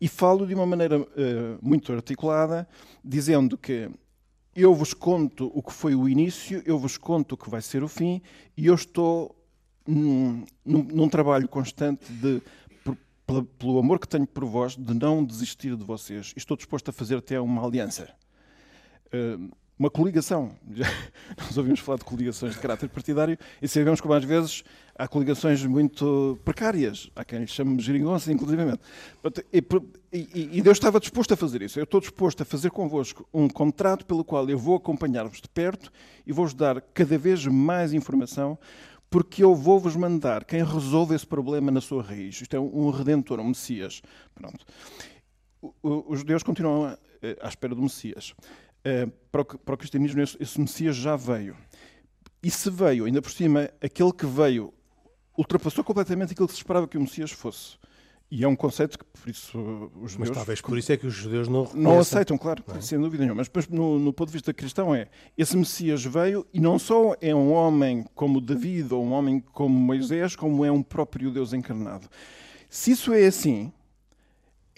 [0.00, 1.06] E falo de uma maneira uh,
[1.60, 2.68] muito articulada,
[3.04, 3.90] dizendo que
[4.54, 7.82] eu vos conto o que foi o início, eu vos conto o que vai ser
[7.82, 8.22] o fim,
[8.56, 9.36] e eu estou
[9.86, 12.42] num, num, num trabalho constante de
[13.58, 16.32] pelo amor que tenho por vós, de não desistir de vocês.
[16.36, 18.08] Estou disposto a fazer até uma aliança.
[19.08, 20.52] Uh, uma coligação.
[21.38, 25.64] Nós ouvimos falar de coligações de caráter partidário e sabemos que, às vezes, há coligações
[25.64, 27.10] muito precárias.
[27.14, 28.80] Há quem lhe chame geringonça, inclusivamente.
[30.12, 31.78] E, Deus estava disposto a fazer isso.
[31.78, 35.92] Eu estou disposto a fazer convosco um contrato pelo qual eu vou acompanhar-vos de perto
[36.26, 38.58] e vou-vos dar cada vez mais informação
[39.08, 42.40] porque eu vou-vos mandar quem resolve esse problema na sua raiz.
[42.40, 44.02] Isto é um redentor, um Messias.
[44.34, 44.64] Pronto.
[45.82, 48.34] Os judeus continuam eh, à espera do Messias.
[48.86, 51.56] Eh, para o cristianismo, esse Messias já veio.
[52.40, 54.72] E se veio, ainda por cima, aquele que veio
[55.36, 57.76] ultrapassou completamente aquilo que se esperava que o Messias fosse.
[58.30, 59.58] E é um conceito que, por isso,
[60.00, 60.16] os judeus...
[60.18, 61.68] Mas talvez por isso é que os judeus não.
[61.74, 62.76] Não aceitam, claro, não.
[62.76, 62.80] É?
[62.80, 63.38] sem dúvida nenhuma.
[63.38, 67.16] Mas depois, no, no, ponto de vista cristão, é esse Messias veio e não só
[67.20, 71.52] é um homem como David ou um homem como Moisés, como é um próprio Deus
[71.52, 72.08] encarnado.
[72.70, 73.72] Se isso é assim,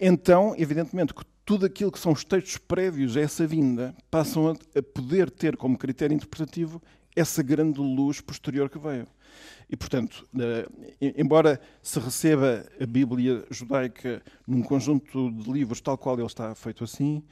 [0.00, 4.82] então, evidentemente, que tudo aquilo que são os textos prévios a essa vinda passam a,
[4.82, 6.82] poder ter como critério interpretativo
[7.16, 9.06] essa grande luz posterior que veio.
[9.66, 10.28] E, portanto,
[11.00, 16.84] embora se receba a Bíblia judaica num conjunto de livros tal qual ele está feito
[16.84, 17.24] assim,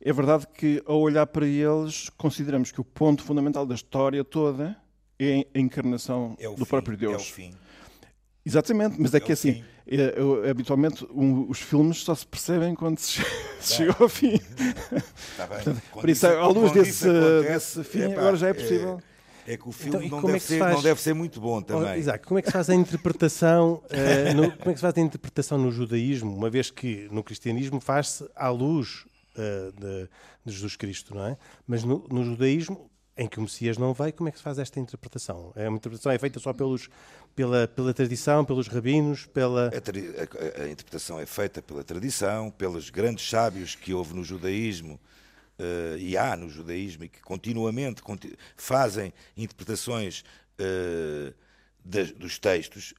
[0.00, 4.78] é verdade que, ao olhar para eles, consideramos que o ponto fundamental da história toda
[5.18, 7.12] é a encarnação é do fim, próprio Deus.
[7.12, 7.54] É o fim.
[8.48, 12.98] Exatamente, mas é, é que assim, é, habitualmente um, os filmes só se percebem quando
[12.98, 13.20] se,
[13.60, 14.38] se chega ao fim.
[15.36, 15.56] Tá bem.
[15.62, 17.06] Portanto, por isso, à luz desse,
[17.42, 19.00] desse fim, agora já é possível.
[19.46, 21.14] É que o filme Então, não, deve é que se ser, faz- não deve ser
[21.14, 21.98] muito bom Oh, também.
[21.98, 24.94] Isaac, como é que se faz a interpretação eh, no, como é que se faz
[24.98, 29.06] a interpretação no judaísmo, uma vez que no cristianismo faz-se à luz
[29.38, 30.08] eh, de,
[30.44, 31.38] de Jesus Cristo, não é?
[31.66, 34.58] Mas no, no judaísmo, em que o Messias não veio, como é que se faz
[34.58, 35.50] esta interpretação?
[35.56, 36.90] É uma interpretação é feita só pelos,
[37.38, 39.68] pela, pela tradição, pelos rabinos, pela...
[39.68, 44.98] A, a- a interpretação é feita pela tradição, pelos grandes sábios que houve no judaísmo
[45.56, 50.24] eh, e há no judaísmo e que continuamente conti- fazem interpretações
[51.84, 52.92] das- dos textos.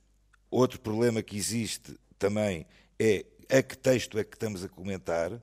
[0.49, 2.65] Outro problema que existe também
[2.97, 5.33] é a que texto é que estamos a comentar,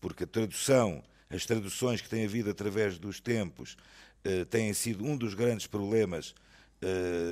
[0.00, 3.76] porque a tradução, as traduções que têm havido através dos tempos,
[4.24, 6.34] eh, têm sido um dos grandes problemas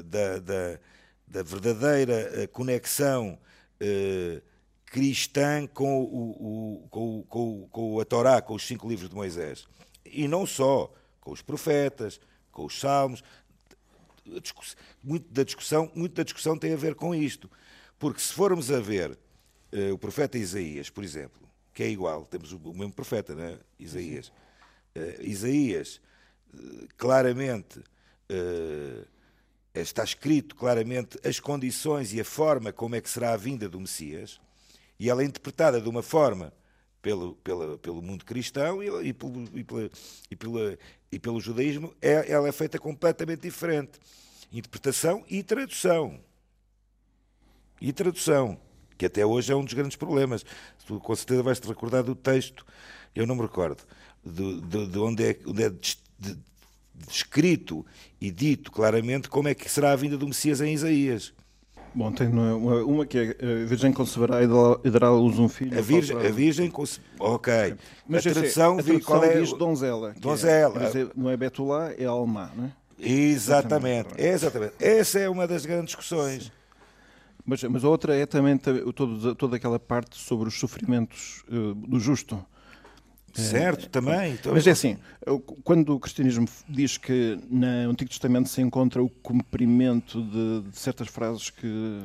[0.04, 0.78] da, da-
[1.26, 3.38] da verdadeira eh, conexão
[3.80, 4.42] eh,
[4.84, 9.66] cristã com, o, o- com, com, com a Torá, com os cinco livros de Moisés.
[10.04, 13.22] E não só, com os profetas, com os salmos.
[15.02, 17.50] Muito da discussão, muito da discussão tem a ver com isto.
[17.98, 19.18] Porque se formos a ver
[19.72, 21.40] eh, o profeta Isaías, por exemplo,
[21.72, 23.58] que é igual, temos o, mesmo profeta, né?
[23.78, 24.30] Isaías.
[24.94, 26.00] Eh, Isaías,
[26.54, 27.80] eh, claramente,
[28.28, 29.04] eh,
[29.74, 33.80] está escrito claramente as condições e a forma como é que será a vinda do
[33.80, 34.40] Messias,
[34.98, 36.52] e ela é interpretada de uma forma
[37.00, 39.90] pelo, pela, pelo mundo cristão e, e, pelo, e, pela,
[40.30, 40.78] e, pela,
[41.11, 43.98] e pelo judaísmo, é, ela é feita completamente diferente.
[44.52, 46.20] Interpretação e tradução.
[47.80, 48.61] E tradução,
[48.96, 50.44] que até hoje é um dos grandes problemas.
[50.87, 52.64] Tu com certeza vais-te recordar do texto,
[53.14, 53.82] eu não me recordo,
[54.24, 55.98] de, de, de onde é, onde é de-
[56.94, 57.85] descrito
[58.20, 61.33] e dito claramente como é que será a vinda do Messias em Isaías.
[61.94, 65.48] Bom, tem uma, uma- que é a Virgem conceberá e dará- dará à luz um
[65.48, 65.78] filho.
[65.78, 67.74] A Virgem, a virgem conce- ok.
[68.09, 70.11] Mas a tradução, a vi qual tradução é diz donzela.
[70.16, 70.87] é- Donzela.
[70.87, 72.72] dizer, não é Betulá, é Almá, não é?
[72.98, 74.22] Exatamente, Exatamente.
[74.22, 74.74] exatamente.
[74.81, 76.50] Essa é uma das grandes discussões.
[77.44, 81.98] Mas, mas a outra é também toda, toda aquela parte sobre os sofrimentos uh, do
[81.98, 82.42] justo.
[83.40, 84.38] Certo, é, também.
[84.45, 84.99] Mas é assim,
[85.64, 91.09] quando o cristianismo diz que no Antigo Testamento se encontra o cumprimento de, de certas
[91.09, 92.01] frases que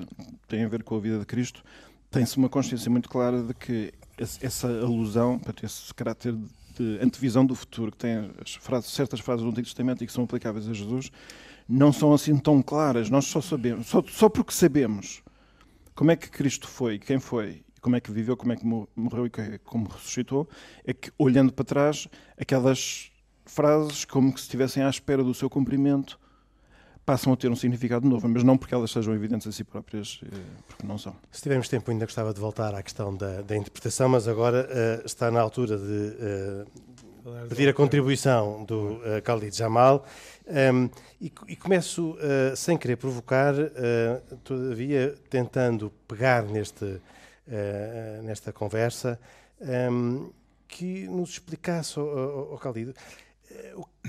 [0.48, 1.64] têm a ver com a vida de Cristo,
[2.10, 6.34] tem-se uma consciência muito clara de que essa alusão, esse caráter
[6.78, 10.24] de antevisão do futuro que tem frases, certas frases do Antigo Testamento e que são
[10.24, 11.12] aplicáveis a Jesus,
[11.68, 13.10] não são assim tão claras.
[13.10, 15.22] Nós só sabemos, só, só porque sabemos
[15.94, 19.26] como é que Cristo foi, quem foi, como é que viveu, como é que morreu
[19.26, 20.48] e como ressuscitou,
[20.86, 23.12] é que olhando para trás, aquelas
[23.46, 26.20] frases, como que se estivessem à espera do seu cumprimento,
[27.08, 30.20] passam a ter um significado novo, mas não porque elas sejam evidentes a si próprias,
[30.26, 30.38] eh,
[30.68, 31.16] porque não são.
[31.32, 35.06] Se tivermos tempo, ainda gostava de voltar à questão da, da interpretação, mas agora uh,
[35.06, 40.06] está na altura de uh, pedir a contribuição do uh, Khalid Jamal.
[40.46, 40.90] Um, ehm,
[41.22, 43.54] e, e, começo, uh, sem querer provocar,
[44.44, 47.00] todavia tentando pegar neste,
[48.24, 49.20] nesta conversa,
[49.60, 50.30] um, ehm,
[50.68, 52.94] que nos explicasse, oh, oh, Khalid,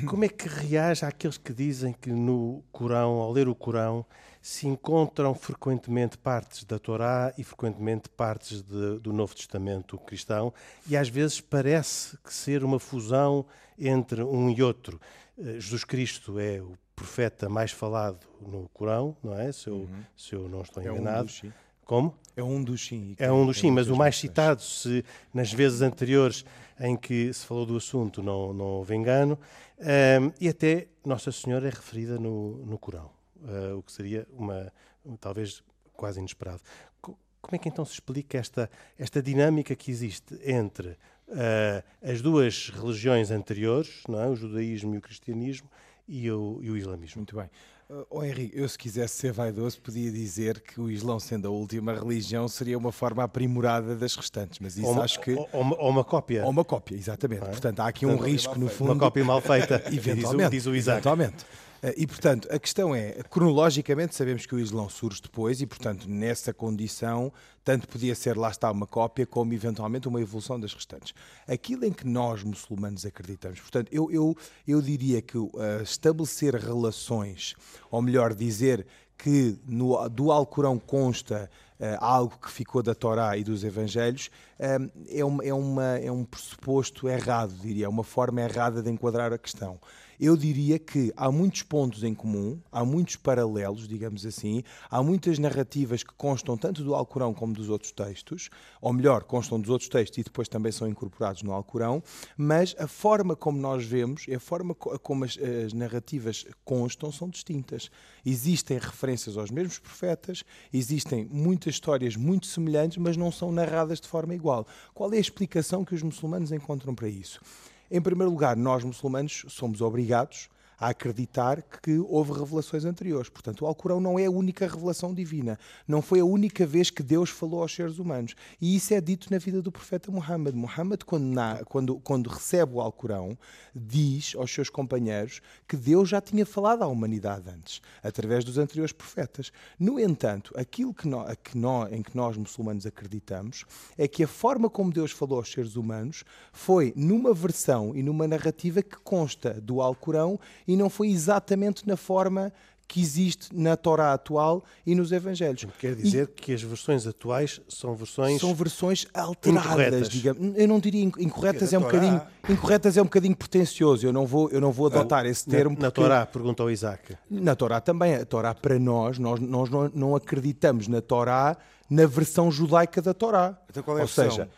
[0.06, 4.04] como é que reage àqueles que dizem que no Corão, ao ler o Corão,
[4.40, 10.54] se encontram frequentemente partes da Torá e frequentemente partes de, do Novo Testamento cristão
[10.88, 13.44] e às vezes parece que ser uma fusão
[13.78, 15.00] entre um e outro.
[15.38, 19.52] Eh, Jesus Cristo é o profeta mais falado no Corão, não é?
[19.52, 20.04] Se eu, uhum.
[20.16, 21.28] se eu não estou enganado.
[21.44, 21.52] É um
[21.84, 22.16] Como?
[22.38, 23.16] É um dos sim.
[23.18, 26.44] É um dos sim, mas o mais citado, se nas vezes anteriores
[26.78, 29.36] em que se falou do assunto não, não houve engano,
[29.80, 33.10] um, e até Nossa Senhora é referida no, no Corão,
[33.42, 34.72] uh, o que seria uma,
[35.20, 36.60] talvez quase inesperado.
[37.02, 37.16] Como
[37.50, 43.32] é que então se explica esta, esta dinâmica que existe entre uh, as duas religiões
[43.32, 44.28] anteriores, não é?
[44.28, 45.68] o judaísmo e o cristianismo,
[46.06, 47.18] e o, e o islamismo?
[47.18, 47.50] Muito bem.
[47.90, 51.50] Uh, oh Henrique, eu se quisesse ser vaidoso podia dizer que o Islão sendo a
[51.50, 55.32] última religião seria uma forma aprimorada das restantes, mas isso acho que...
[55.32, 56.44] Ou, uma, ou uma cópia.
[56.44, 57.44] Ou uma cópia, exatamente.
[57.44, 57.46] É?
[57.46, 58.92] Portanto, há aqui um risco no fundo...
[58.92, 60.96] Uma cópia mal feita, eventualmente, diz o, diz o Isaac.
[60.98, 61.46] Eventualmente.
[61.82, 66.08] Eh, e, portanto, a questão é, cronologicamente sabemos que o Islão surge depois e, portanto,
[66.08, 67.32] nessa condição,
[67.64, 71.14] tanto podia ser, lá está, uma cópia, como eventualmente uma evolução das restantes.
[71.46, 74.36] Aquilo em que nós, muçulmanos, acreditamos, portanto, eu, eu,
[74.66, 75.50] eu diria que uh,
[75.82, 77.54] estabelecer relações,
[77.90, 78.86] ou melhor, dizer
[79.16, 85.24] que no, do Alcorão consta uh, algo que ficou da Torá e dos Evangelhos, é,
[85.24, 89.38] uma, é, uma, é um pressuposto errado, diria, é uma forma errada de enquadrar a
[89.38, 89.78] questão
[90.18, 95.38] eu diria que há muitos pontos em comum, há muitos paralelos, digamos assim, há muitas
[95.38, 98.50] narrativas que constam tanto do Alcorão como dos outros textos,
[98.80, 102.02] ou melhor, constam dos outros textos e depois também são incorporados no Alcorão,
[102.36, 107.90] mas a forma como nós vemos a forma como as, as narrativas constam são distintas.
[108.24, 114.08] Existem referências aos mesmos profetas, existem muitas histórias muito semelhantes, mas não são narradas de
[114.08, 114.66] forma igual.
[114.94, 117.40] Qual é a explicação que os muçulmanos encontram para isso?
[117.90, 123.28] Em primeiro lugar, nós muçulmanos somos obrigados a acreditar que houve revelações anteriores.
[123.28, 125.58] Portanto, o Alcorão não é a única revelação divina.
[125.86, 128.34] Não foi a única vez que Deus falou aos seres humanos.
[128.60, 130.54] E isso é dito na vida do profeta Muhammad.
[130.54, 133.36] Muhammad, quando, na, quando, quando recebe o Alcorão,
[133.74, 138.92] diz aos seus companheiros que Deus já tinha falado à humanidade antes, através dos anteriores
[138.92, 139.50] profetas.
[139.78, 143.64] No entanto, aquilo que nós, que nós, em que nós muçulmanos acreditamos
[143.96, 148.28] é que a forma como Deus falou aos seres humanos foi numa versão e numa
[148.28, 150.38] narrativa que consta do Alcorão
[150.68, 152.52] e não foi exatamente na forma
[152.88, 155.66] que existe na Torá atual e nos Evangelhos.
[155.78, 160.56] Quer dizer e, que as versões atuais são versões são versões alteradas, digamos.
[160.56, 164.06] Eu não diria incorretas é um bocadinho incorretas é um bocadinho pretencioso.
[164.06, 165.76] Eu não vou eu não vou adotar esse termo.
[165.76, 167.14] Na, na Torá pergunta ao Isaac.
[167.30, 168.14] Na Torá também.
[168.14, 171.58] A Torá para nós nós nós não, não acreditamos na Torá
[171.90, 173.58] na versão judaica da Torá.
[173.68, 174.48] Então qual é a Ou seja,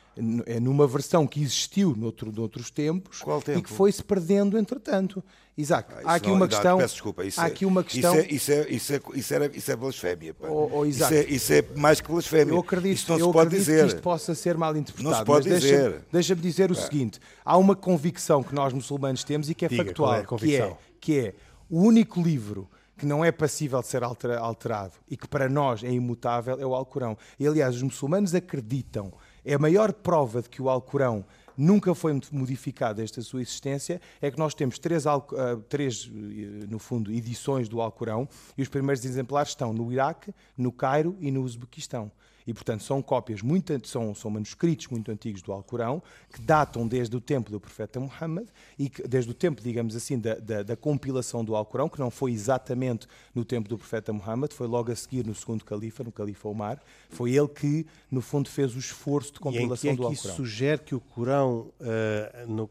[0.47, 3.23] é numa versão que existiu noutro, noutros tempos
[3.57, 5.23] e que foi se perdendo entretanto.
[5.57, 6.79] Isaac, ah, há aqui não, uma questão.
[6.79, 8.15] Peço desculpa, isso há é, aqui uma questão.
[8.21, 10.35] Isso é, isso é, isso é, isso é blasfémia.
[10.41, 12.55] Oh, oh, Isaac, isso, é, isso é mais que blasfémia.
[12.55, 13.81] Eu acredito, isso não eu se pode dizer.
[13.81, 15.11] que isto possa ser mal interpretado.
[15.11, 15.81] Não se pode dizer.
[15.81, 19.69] Deixa-me deixa dizer o seguinte: há uma convicção que nós muçulmanos temos e que é
[19.69, 21.35] Diga, factual, é que, é, que é
[21.69, 22.69] o único livro
[23.01, 26.75] que não é passível de ser alterado e que para nós é imutável é o
[26.75, 27.17] Alcorão.
[27.39, 29.11] E, aliás, os muçulmanos acreditam,
[29.45, 31.25] é a maior prova de que o Alcorão
[31.57, 35.21] nunca foi modificado esta sua existência, é que nós temos três, uh,
[35.69, 38.27] três, eh, no fundo, edições do Alcorão
[38.57, 42.11] e os primeiros exemplares estão no Iraque, no Cairo e no Uzbequistão.
[42.51, 47.17] E, portanto, são cópias, muito, são, são manuscritos muito antigos do Alcorão, que datam desde
[47.17, 50.77] o tempo do profeta Muhammad e que, desde o tempo, digamos assim, da, da, da,
[50.77, 54.97] compilação do Alcorão, que não foi exatamente no tempo do profeta Muhammad, foi logo a
[54.97, 56.83] seguir no segundo califa, no califa Omar.
[57.09, 60.11] Foi ele que, no fundo, fez o esforço de compilação e em que é do
[60.11, 60.35] que Alcorão.
[60.35, 62.69] Isso sugere que o Corão, uh, no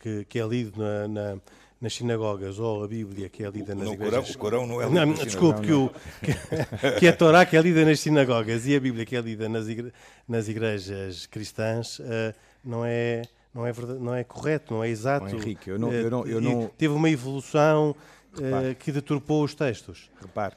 [0.00, 1.40] que, que, é lido na, na
[1.80, 4.34] nas sinagogas ou a Bíblia que é lida nas igrejas.
[4.34, 7.60] o Corão não é lido não, Desculpe, que, o, que, que, a Torá que é
[7.60, 9.92] lida nas sinagogas e a Bíblia que é lida nas, igre,
[10.26, 13.22] nas igrejas cristãs uh, não é
[13.54, 15.26] não é verdade, não é correto, não é exato.
[15.26, 16.68] Oh, Henrique, eu não, eu não, eu não...
[16.68, 17.96] Teve uma evolução
[18.34, 20.10] uh, que deturpou os textos.
[20.20, 20.54] Repare,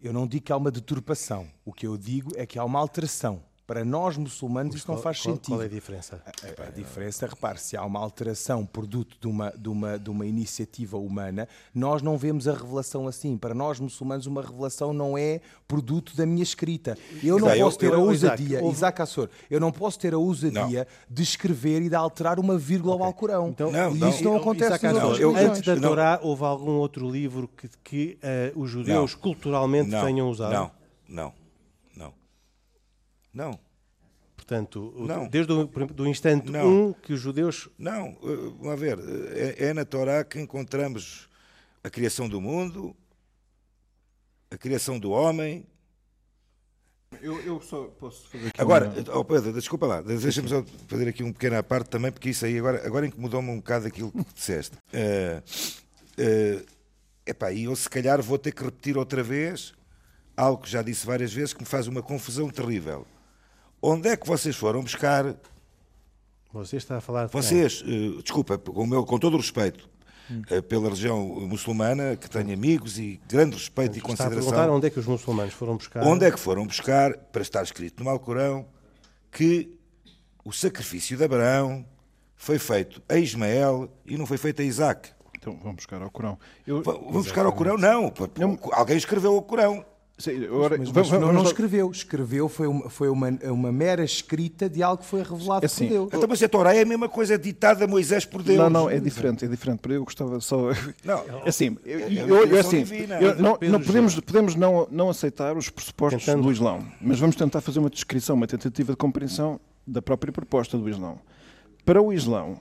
[0.00, 1.48] eu não digo que há uma deturpação.
[1.64, 3.42] O que eu digo é que há uma alteração.
[3.68, 5.52] Para nós muçulmanos isto não faz qual, sentido.
[5.52, 6.22] Qual é a diferença?
[6.24, 10.08] A, a, a, diferença, repare, se há uma alteração produto de uma, de, uma, de
[10.08, 13.36] uma iniciativa humana, nós não vemos a revelação assim.
[13.36, 16.96] Para nós muçulmanos, uma revelação não é produto da minha escrita.
[17.22, 20.86] Eu não posso ter a ousadia, Isaac, Isaac Assor, eu não posso ter a ousadia
[20.88, 21.14] não.
[21.14, 23.04] de escrever e de alterar uma vírgula okay.
[23.04, 23.48] ao Alcorão.
[23.50, 26.78] Então, não, e isso não, não acontece Isaac Assor, eu, Antes da Torá, houve algum
[26.78, 28.18] outro livro que, que
[28.54, 30.54] uh, os judeus culturalmente tenham usado?
[30.54, 30.70] Não,
[31.06, 31.37] não.
[33.32, 33.58] Não.
[34.48, 35.28] Portanto, não.
[35.28, 36.88] desde o do instante não.
[36.88, 37.68] um que os judeus.
[37.76, 38.98] Não, vamos a ver,
[39.34, 41.28] é, é na Torá que encontramos
[41.84, 42.96] a criação do mundo,
[44.50, 45.66] a criação do homem.
[47.20, 49.18] Eu, eu só posso fazer aqui Agora, uma...
[49.18, 52.44] oh Pedro, desculpa lá, deixa-me só fazer aqui um pequeno à parte também, porque isso
[52.46, 54.76] aí agora, agora incomodou-me um bocado aquilo que disseste.
[54.94, 55.42] Uh,
[56.62, 56.66] uh,
[57.26, 59.74] epá, e eu se calhar vou ter que repetir outra vez
[60.36, 63.06] algo que já disse várias vezes que me faz uma confusão terrível
[63.80, 65.36] Onde é que vocês foram buscar?
[66.52, 69.88] Você está a falar de Vocês, uh, desculpa, com, meu, com todo o respeito,
[70.30, 70.42] hum.
[70.50, 74.38] uh, pela região muçulmana, que tenho amigos e grande respeito e consideração.
[74.38, 76.02] Está a perguntar onde é que os muçulmanos foram buscar?
[76.02, 78.66] Onde é que foram buscar, para estar escrito no Alcorão,
[79.30, 79.78] que
[80.44, 81.84] o sacrifício de Abraão
[82.34, 85.10] foi feito a Ismael e não foi feito a Isaac?
[85.36, 86.38] Então vamos buscar ao Corão.
[86.66, 86.82] Eu...
[86.82, 87.76] Vamos buscar ao Corão?
[87.76, 88.12] Não.
[88.36, 88.58] não.
[88.72, 89.84] Alguém escreveu o Corão.
[90.18, 91.88] Sim, agora, mas, mas, vamos, não, não, escreveu.
[91.92, 95.92] Escreveu foi uma, foi uma, uma mera escrita de algo que foi revelado assim, por
[95.92, 96.10] Deus.
[96.12, 98.58] Então, mas a Torá é a mesma coisa ditada a Moisés por Deus.
[98.58, 99.78] Não, não, é diferente, é diferente.
[99.78, 100.70] Para eu gostava só.
[101.04, 102.84] Não, assim, eu, eu, eu assim,
[103.20, 106.42] eu, não, não podemos, podemos não, não aceitar os pressupostos Tentando.
[106.42, 110.76] do Islão, mas vamos tentar fazer uma descrição, uma tentativa de compreensão da própria proposta
[110.76, 111.20] do Islão.
[111.84, 112.60] Para o Islão,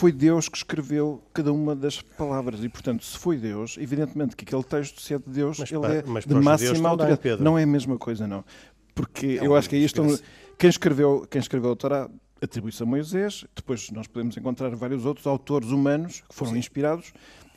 [0.00, 2.64] foi Deus que escreveu cada uma das palavras.
[2.64, 5.84] E, portanto, se foi Deus, evidentemente que aquele texto, se é de Deus, mas ele
[5.84, 7.42] é mas de máxima autoridade.
[7.42, 8.42] Não é a mesma coisa, não.
[8.94, 10.02] Porque é eu acho que é isto.
[10.58, 12.08] Quem escreveu, quem escreveu a Torá
[12.40, 16.58] atribui-se a Moisés, depois nós podemos encontrar vários outros autores humanos que foram Sim.
[16.60, 17.12] inspirados.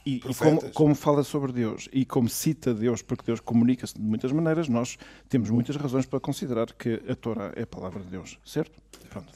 [0.06, 4.02] E, e como, como, fala sobre Deus e como cita Deus, porque Deus comunica-se de
[4.02, 4.98] muitas maneiras, nós
[5.30, 8.82] temos muitas razões para considerar que a Torá é a palavra de Deus, certo?
[9.10, 9.32] Pronto.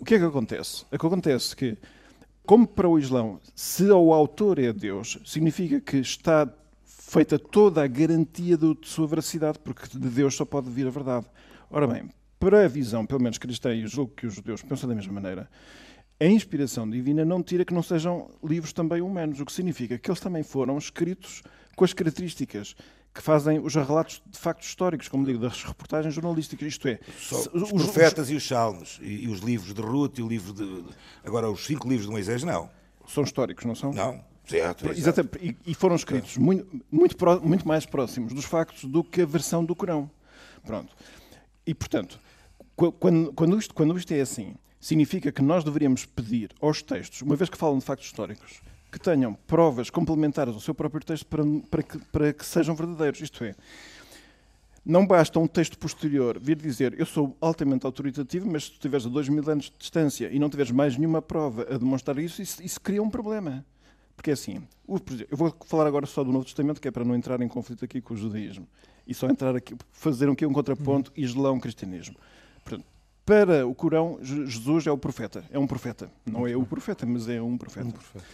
[0.00, 0.84] O que é que acontece?
[0.92, 1.78] O que acontece é que
[2.48, 6.50] como para o Islão, se o autor é Deus, significa que está
[6.82, 11.26] feita toda a garantia de sua veracidade, porque de Deus só pode vir a verdade.
[11.70, 12.08] Ora bem,
[12.40, 15.46] para a visão, pelo menos cristã, e julgo que os judeus pensam da mesma maneira,
[16.18, 20.08] a inspiração divina não tira que não sejam livros também humanos, o que significa que
[20.08, 21.42] eles também foram escritos
[21.76, 22.74] com as características
[23.14, 27.00] que fazem os relatos de factos históricos, como digo, das reportagens jornalísticas, isto é...
[27.18, 30.22] Só os, os profetas os, e os salmos, e, e, os livros de Ruth, e
[30.22, 30.84] o livro de...
[31.24, 32.70] Agora, os cinco livros de Moisés, não.
[33.06, 33.92] São históricos, não são?
[33.92, 34.88] Não, certo.
[34.90, 36.40] Exatamente, e, e foram escritos é.
[36.40, 40.10] muito, muito, muito mais próximos dos factos do que a versão do Corão.
[40.64, 40.94] Pronto.
[41.66, 42.20] E, portanto,
[42.76, 47.34] quando, quando, isto, quando isto é assim, significa que nós deveríamos pedir aos textos, uma
[47.34, 51.42] vez que falam de factos históricos, que tenham provas complementares ao seu próprio texto para,
[51.70, 53.20] para, que, para que sejam verdadeiros.
[53.20, 53.54] Isto é,
[54.84, 59.04] não basta um texto posterior vir dizer eu sou altamente autoritativo, mas se tu tiveres
[59.06, 62.40] a dois mil anos de distância e não tiveres mais nenhuma prova a demonstrar isso,
[62.40, 63.64] isso, isso cria um problema.
[64.16, 64.66] Porque é assim,
[65.30, 67.84] eu vou falar agora só do Novo Testamento, que é para não entrar em conflito
[67.84, 68.66] aqui com o judaísmo,
[69.06, 71.22] e só entrar aqui, fazer aqui um contraponto uhum.
[71.22, 72.16] islão-cristianismo.
[73.28, 75.44] Para o Corão, Jesus é o profeta.
[75.50, 76.10] É um profeta.
[76.24, 77.86] Não é o profeta, mas é um profeta.
[77.86, 78.24] Um profeta.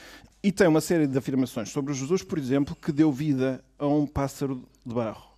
[0.40, 4.06] E tem uma série de afirmações sobre Jesus, por exemplo, que deu vida a um
[4.06, 5.32] pássaro de barro.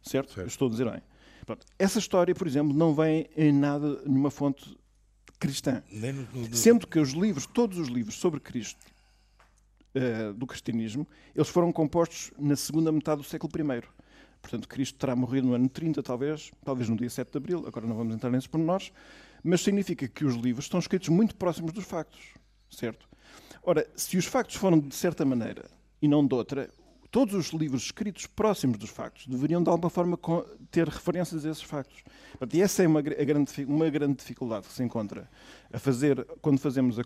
[0.00, 0.34] Certo?
[0.34, 0.46] certo.
[0.46, 1.02] Estou a dizer bem.
[1.44, 1.66] Pronto.
[1.76, 4.78] Essa história, por exemplo, não vem em nada numa fonte
[5.40, 5.82] cristã.
[5.90, 6.54] No, no...
[6.54, 8.78] Sendo que os livros, todos os livros sobre Cristo
[9.96, 11.04] uh, do cristianismo,
[11.34, 13.82] eles foram compostos na segunda metade do século I.
[14.42, 17.86] Portanto, Cristo terá morrido no ano 30, talvez, talvez no dia 7 de abril, agora
[17.86, 18.92] não vamos entrar nesses pormenores,
[19.42, 22.34] mas significa que os livros estão escritos muito próximos dos factos,
[22.68, 23.08] certo?
[23.62, 25.70] Ora, se os factos foram de certa maneira
[26.02, 26.68] e não de outra,
[27.12, 30.18] todos os livros escritos próximos dos factos deveriam, de alguma forma,
[30.70, 32.02] ter referências a esses factos.
[32.52, 35.30] E essa é uma, grande, uma grande dificuldade que se encontra
[35.72, 37.04] a fazer, quando fazemos a, a,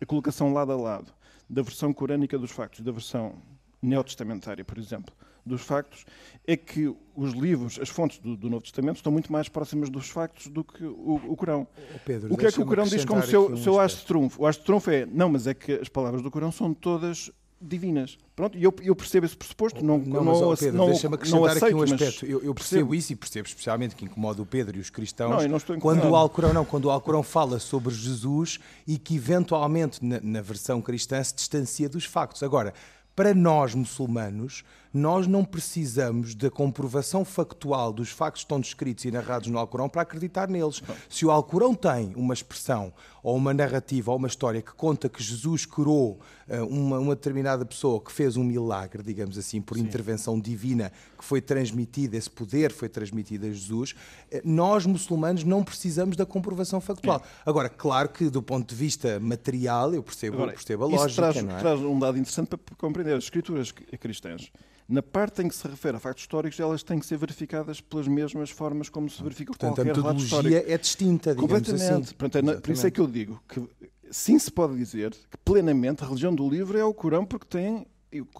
[0.00, 1.12] a colocação lado a lado
[1.50, 3.34] da versão corânica dos factos, da versão
[3.80, 5.14] neotestamentária, por exemplo,
[5.44, 6.04] dos factos,
[6.46, 10.08] é que os livros, as fontes do, do, Novo Testamento estão muito mais próximas dos
[10.08, 11.66] factos do que o, o Corão.
[11.94, 14.06] Oh, Pedro, o que é que o Corão diz como seu, um seu haste de
[14.06, 14.42] trunfo?
[14.42, 17.30] O haste de trunfo é, não, mas é que as palavras do Corão são todas
[17.62, 18.18] divinas.
[18.34, 21.50] Pronto, e eu, eu, percebo esse pressuposto, não, não, não, mas, Pedro, não, deixa-me acrescentar
[21.50, 22.26] aceito, aqui um aspecto.
[22.26, 25.44] Eu, eu percebo, percebo, isso e percebo especialmente que incomoda o Pedro e os cristãos
[25.46, 30.18] não, quando o Alcorão não, quando o Alcorão fala sobre Jesus e que eventualmente na,
[30.20, 32.42] na versão cristã se distancia dos factos.
[32.42, 32.74] Agora,
[33.14, 39.10] para nós muçulmanos, nós não precisamos da comprovação factual dos factos que estão descritos e
[39.10, 40.82] narrados no Alcorão para acreditar neles.
[41.08, 45.22] Se o Alcorão tem uma expressão ou uma narrativa ou uma história que conta que
[45.22, 49.84] Jesus curou uh, uma, uma, determinada pessoa que fez um milagre, digamos assim, por Sim.
[49.84, 53.92] intervenção divina que foi transmitida, esse poder foi transmitido a Jesus,
[54.32, 57.22] uh, nós muçulmanos não precisamos da comprovação factual.
[57.24, 57.48] É.
[57.48, 61.32] Agora, claro que do ponto de vista material, eu percebo, Agora, percebo a lógica.
[61.32, 61.58] Traz, é?
[61.58, 64.50] traz um dado interessante para compreender as escrituras cristãs
[64.92, 68.06] na parte em que se refere a factos históricos, elas têm que ser verificadas pelas
[68.06, 70.48] mesmas formas como se verifica Portanto, qualquer relato histórico.
[70.48, 72.04] a metodologia é distinta, Completamente.
[72.04, 72.14] Assim.
[72.14, 73.66] Portanto, é, por isso é que eu digo que
[74.10, 77.86] sim se pode dizer que plenamente a religião do livro é o Corão porque tem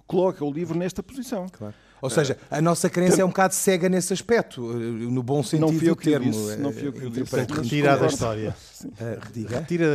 [0.06, 1.46] coloca o livro nesta posição.
[1.50, 1.74] Claro.
[2.02, 5.78] Ou seja, a nossa crença é um bocado cega nesse aspecto, no bom sentido não
[5.78, 6.32] fui do termo.
[6.32, 7.36] Disse, não fui eu que disse.
[7.36, 8.56] Retira da história.
[8.84, 9.86] Uh, retira,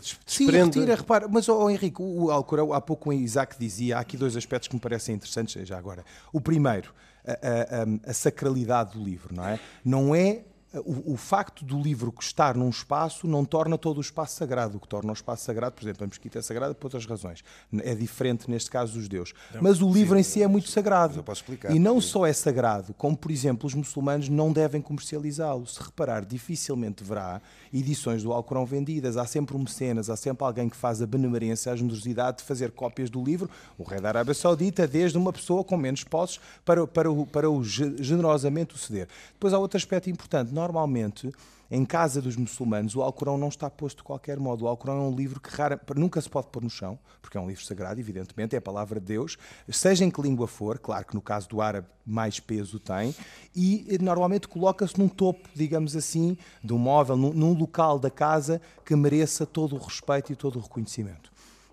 [0.00, 0.22] desprende...
[0.24, 1.28] Sim, retira, repara.
[1.28, 4.74] Mas, oh, Henrique, o Alcorão, há pouco o Isaac dizia, há aqui dois aspectos que
[4.74, 6.02] me parecem interessantes já agora.
[6.32, 6.94] O primeiro,
[7.26, 9.60] a, a, a sacralidade do livro, não é?
[9.84, 10.40] Não é
[10.72, 14.76] o, o, facto do livro estar num espaço não torna todo o espaço sagrado.
[14.76, 17.42] O que torna o espaço sagrado, por exemplo, a mesquita é sagrada por outras razões.
[17.82, 19.34] É diferente, neste caso, dos deuses.
[19.52, 21.18] Não, Mas o livro sim, em si é muito sagrado.
[21.18, 21.74] Eu posso explicar.
[21.74, 25.66] E não só é sagrado, como, por exemplo, os muçulmanos não devem comercializá-lo.
[25.66, 27.42] Se reparar, dificilmente verá
[27.72, 29.16] edições do Alcorão vendidas.
[29.16, 32.70] Há sempre um mecenas, há sempre alguém que faz a benemerência, a generosidade de fazer
[32.70, 33.50] cópias do livro.
[33.76, 37.50] O rei da Arábia Saudita, desde uma pessoa com menos posses, para, para, o, para
[37.50, 39.08] o generosamente o ceder.
[39.32, 41.32] Depois há outro aspecto importante normalmente
[41.70, 44.64] em casa dos muçulmanos, o Alcorão não está posto de qualquer modo.
[44.64, 47.40] O Alcorão é um livro que rara, nunca se pode pôr no chão, porque é
[47.40, 49.38] um livro sagrado, evidentemente, é a palavra de Deus,
[49.68, 53.14] seja em que língua for, claro que no caso do árabe mais peso tem,
[53.54, 58.60] e normalmente coloca-se num topo, digamos assim, de um móvel, num, num local da casa
[58.84, 61.29] que mereça todo o respeito e todo o reconhecimento.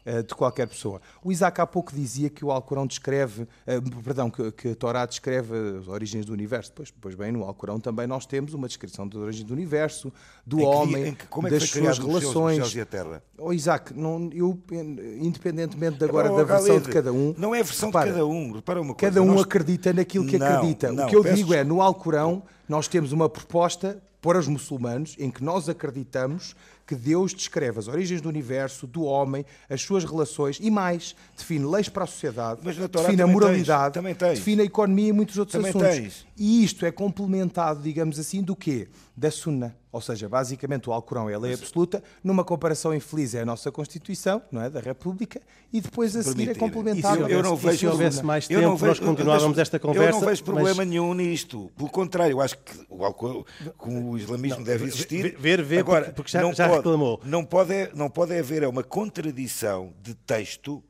[0.08, 1.01] Eh, de qualquer pessoa.
[1.22, 5.05] O Isaac há pouco dizia que o Alcorão descreve, eh, perdão, que, que a Torá
[5.05, 6.72] descreve as origens do universo.
[6.74, 10.10] Pois, pois bem, no Alcorão também nós temos uma descrição das origens do universo,
[10.45, 12.60] do homem, que, que, é das suas relações.
[12.60, 13.22] Os céus e a terra?
[13.38, 14.58] Oh, Isaac, não, eu,
[15.20, 17.36] independentemente de agora da versão de cada um.
[17.38, 19.14] Não é a versão repara, de cada um, repara uma coisa.
[19.14, 19.41] Cada um nós...
[19.41, 20.89] acredita naquilo que não, acredita.
[20.89, 25.18] Não, o que eu digo é, no Alcorão, nós temos uma proposta para os muçulmanos
[25.20, 26.55] em que nós acreditamos
[26.88, 31.65] que Deus descreve as origens do universo, do homem, as suas relações e mais, define
[31.65, 34.39] leis para a sociedade, define a moralidade, tens, tens.
[34.39, 35.89] define a economia e muitos outros também assuntos.
[35.89, 36.26] Tens.
[36.38, 38.88] E isto é complementado, digamos assim, do quê?
[39.15, 39.75] Da Sunna.
[39.91, 43.71] Ou seja, basicamente o Alcorão é a lei absoluta, numa comparação infeliz é a nossa
[43.71, 45.41] Constituição, não é, da República,
[45.73, 47.21] e depois a seguir é complementado.
[47.21, 50.09] Eu, eu não vejo, se houvesse mais tempo, vejo, nós continuávamos esta conversa.
[50.09, 50.88] Eu não vejo problema mas...
[50.88, 51.71] nenhum nisto.
[51.75, 53.43] Pelo contrário, eu acho que o, Alcorão,
[53.79, 55.35] o islamismo não, deve existir...
[55.39, 57.19] Ver, ver, Agora, porque já, já pode, reclamou.
[57.23, 60.83] Não pode, não pode haver uma contradição de texto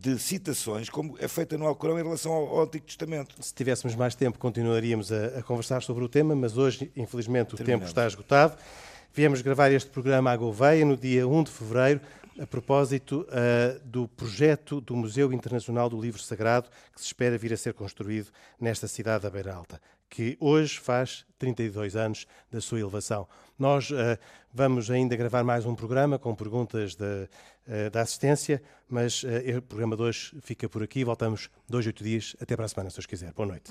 [0.00, 3.34] de citações, como é feita no Alcorão em relação ao, ao Antigo Testamento.
[3.40, 7.56] Se tivéssemos mais tempo, continuaríamos a, a conversar sobre o tema, mas hoje, infelizmente, o
[7.56, 7.80] Terminamos.
[7.80, 8.56] tempo está esgotado.
[9.12, 12.00] Viemos gravar este programa à Gouveia no dia 1 de fevereiro,
[12.40, 17.52] a propósito uh, do projeto do Museu Internacional do Livro Sagrado, que se espera vir
[17.52, 18.28] a ser construído
[18.60, 23.28] nesta cidade da Beira Alta, que hoje faz 32 anos da sua elevação.
[23.58, 24.18] Nós uh,
[24.52, 30.02] vamos ainda gravar mais um programa com perguntas uh, da assistência, mas o programa de
[30.02, 31.04] hoje fica por aqui.
[31.04, 32.34] Voltamos dois, oito dias.
[32.40, 33.30] Até para a semana, se os quiser.
[33.34, 33.70] Boa noite.